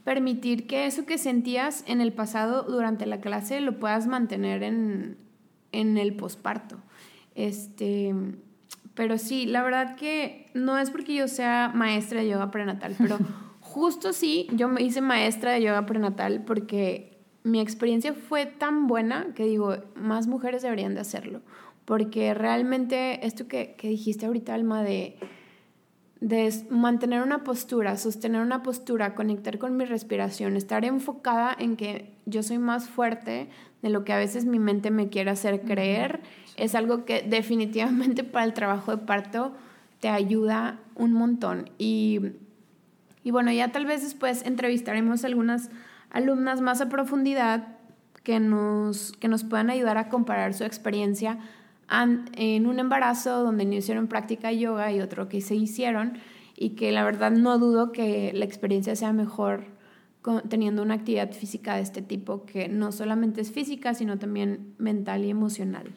permitir 0.03 0.67
que 0.67 0.85
eso 0.85 1.05
que 1.05 1.17
sentías 1.17 1.83
en 1.87 2.01
el 2.01 2.13
pasado 2.13 2.63
durante 2.63 3.05
la 3.05 3.21
clase 3.21 3.61
lo 3.61 3.79
puedas 3.79 4.07
mantener 4.07 4.63
en, 4.63 5.17
en 5.71 5.97
el 5.97 6.15
posparto. 6.15 6.77
Este, 7.35 8.13
pero 8.93 9.17
sí, 9.17 9.45
la 9.45 9.63
verdad 9.63 9.95
que 9.95 10.49
no 10.53 10.77
es 10.77 10.89
porque 10.89 11.13
yo 11.13 11.27
sea 11.27 11.71
maestra 11.73 12.21
de 12.21 12.29
yoga 12.29 12.51
prenatal, 12.51 12.95
pero 12.97 13.17
justo 13.59 14.13
sí, 14.13 14.47
yo 14.53 14.67
me 14.67 14.81
hice 14.81 15.01
maestra 15.01 15.51
de 15.51 15.61
yoga 15.61 15.85
prenatal 15.85 16.43
porque 16.45 17.10
mi 17.43 17.59
experiencia 17.59 18.13
fue 18.13 18.45
tan 18.45 18.87
buena 18.87 19.27
que 19.35 19.45
digo, 19.45 19.75
más 19.95 20.27
mujeres 20.27 20.61
deberían 20.61 20.93
de 20.93 21.01
hacerlo. 21.01 21.41
Porque 21.85 22.33
realmente 22.33 23.25
esto 23.25 23.47
que, 23.47 23.75
que 23.77 23.87
dijiste 23.87 24.25
ahorita, 24.25 24.53
Alma, 24.53 24.83
de, 24.83 25.17
de 26.21 26.53
mantener 26.69 27.23
una 27.23 27.43
postura, 27.43 27.97
sostener 27.97 28.41
una 28.41 28.61
postura, 28.61 29.15
conectar 29.15 29.57
con 29.57 29.75
mi 29.75 29.85
respiración, 29.85 30.55
estar 30.55 30.85
enfocada 30.85 31.55
en 31.57 31.75
que 31.75 32.13
yo 32.25 32.43
soy 32.43 32.59
más 32.59 32.87
fuerte 32.87 33.49
de 33.81 33.89
lo 33.89 34.03
que 34.03 34.13
a 34.13 34.17
veces 34.17 34.45
mi 34.45 34.59
mente 34.59 34.91
me 34.91 35.09
quiere 35.09 35.31
hacer 35.31 35.61
creer, 35.61 36.21
es 36.57 36.75
algo 36.75 37.05
que 37.05 37.23
definitivamente 37.23 38.23
para 38.23 38.45
el 38.45 38.53
trabajo 38.53 38.95
de 38.95 39.03
parto 39.03 39.53
te 39.99 40.09
ayuda 40.09 40.79
un 40.95 41.13
montón. 41.13 41.71
Y, 41.79 42.19
y 43.23 43.31
bueno, 43.31 43.51
ya 43.51 43.71
tal 43.71 43.87
vez 43.87 44.03
después 44.03 44.45
entrevistaremos 44.45 45.25
algunas 45.25 45.71
alumnas 46.11 46.61
más 46.61 46.81
a 46.81 46.89
profundidad 46.89 47.67
que 48.23 48.39
nos, 48.39 49.13
que 49.13 49.27
nos 49.27 49.43
puedan 49.43 49.69
ayudar 49.69 49.97
a 49.97 50.09
comparar 50.09 50.53
su 50.53 50.63
experiencia 50.63 51.39
en 52.35 52.67
un 52.67 52.79
embarazo 52.79 53.43
donde 53.43 53.65
no 53.65 53.73
hicieron 53.73 54.07
práctica 54.07 54.51
yoga 54.51 54.91
y 54.91 55.01
otro 55.01 55.27
que 55.27 55.41
se 55.41 55.55
hicieron 55.55 56.13
y 56.55 56.71
que 56.71 56.91
la 56.91 57.03
verdad 57.03 57.31
no 57.31 57.57
dudo 57.57 57.91
que 57.91 58.31
la 58.33 58.45
experiencia 58.45 58.95
sea 58.95 59.11
mejor 59.11 59.65
teniendo 60.47 60.83
una 60.83 60.93
actividad 60.93 61.31
física 61.31 61.75
de 61.75 61.81
este 61.81 62.01
tipo 62.01 62.45
que 62.45 62.69
no 62.69 62.91
solamente 62.91 63.41
es 63.41 63.51
física 63.51 63.93
sino 63.93 64.19
también 64.19 64.73
mental 64.77 65.25
y 65.25 65.31
emocional. 65.31 65.87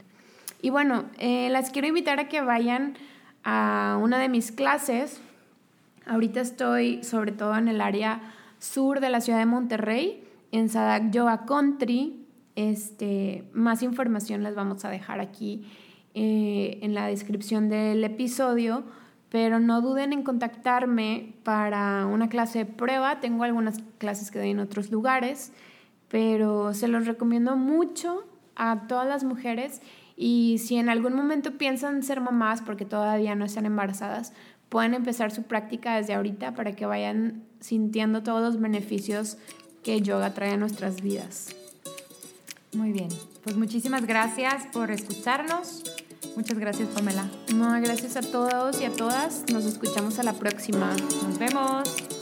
Y 0.62 0.70
bueno, 0.70 1.04
eh, 1.18 1.50
las 1.50 1.70
quiero 1.70 1.86
invitar 1.86 2.18
a 2.18 2.28
que 2.28 2.40
vayan 2.40 2.94
a 3.44 3.98
una 4.02 4.18
de 4.18 4.30
mis 4.30 4.50
clases. 4.50 5.20
Ahorita 6.06 6.40
estoy 6.40 7.04
sobre 7.04 7.32
todo 7.32 7.54
en 7.56 7.68
el 7.68 7.82
área 7.82 8.22
sur 8.64 9.00
de 9.00 9.10
la 9.10 9.20
ciudad 9.20 9.38
de 9.38 9.46
Monterrey, 9.46 10.24
en 10.50 10.68
Sadak 10.68 11.10
Yoga 11.10 11.44
Country. 11.44 12.26
Este, 12.56 13.48
más 13.52 13.82
información 13.82 14.42
les 14.42 14.54
vamos 14.54 14.84
a 14.84 14.90
dejar 14.90 15.20
aquí 15.20 15.66
eh, 16.14 16.78
en 16.82 16.94
la 16.94 17.06
descripción 17.06 17.68
del 17.68 18.02
episodio, 18.04 18.84
pero 19.28 19.58
no 19.58 19.80
duden 19.80 20.12
en 20.12 20.22
contactarme 20.22 21.34
para 21.42 22.06
una 22.06 22.28
clase 22.28 22.60
de 22.60 22.66
prueba. 22.66 23.20
Tengo 23.20 23.44
algunas 23.44 23.78
clases 23.98 24.30
que 24.30 24.38
doy 24.38 24.50
en 24.50 24.60
otros 24.60 24.90
lugares, 24.90 25.52
pero 26.08 26.72
se 26.72 26.88
los 26.88 27.06
recomiendo 27.06 27.56
mucho 27.56 28.24
a 28.56 28.86
todas 28.86 29.06
las 29.06 29.24
mujeres 29.24 29.82
y 30.16 30.58
si 30.58 30.76
en 30.76 30.88
algún 30.88 31.14
momento 31.14 31.58
piensan 31.58 32.02
ser 32.02 32.20
mamás 32.20 32.62
porque 32.62 32.84
todavía 32.84 33.34
no 33.34 33.44
están 33.44 33.66
embarazadas, 33.66 34.32
pueden 34.68 34.94
empezar 34.94 35.30
su 35.30 35.42
práctica 35.44 35.96
desde 35.96 36.14
ahorita 36.14 36.54
para 36.54 36.72
que 36.72 36.86
vayan 36.86 37.42
sintiendo 37.60 38.22
todos 38.22 38.42
los 38.42 38.60
beneficios 38.60 39.38
que 39.82 40.00
yoga 40.00 40.34
trae 40.34 40.52
a 40.52 40.56
nuestras 40.56 41.00
vidas. 41.00 41.54
Muy 42.72 42.92
bien, 42.92 43.08
pues 43.44 43.56
muchísimas 43.56 44.04
gracias 44.06 44.66
por 44.72 44.90
escucharnos. 44.90 45.84
Muchas 46.36 46.58
gracias, 46.58 46.88
Pamela. 46.88 47.30
No, 47.54 47.70
gracias 47.80 48.16
a 48.16 48.20
todos 48.20 48.80
y 48.80 48.84
a 48.84 48.90
todas. 48.90 49.44
Nos 49.52 49.64
escuchamos 49.64 50.18
a 50.18 50.24
la 50.24 50.32
próxima. 50.32 50.96
Nos 51.22 51.38
vemos. 51.38 52.13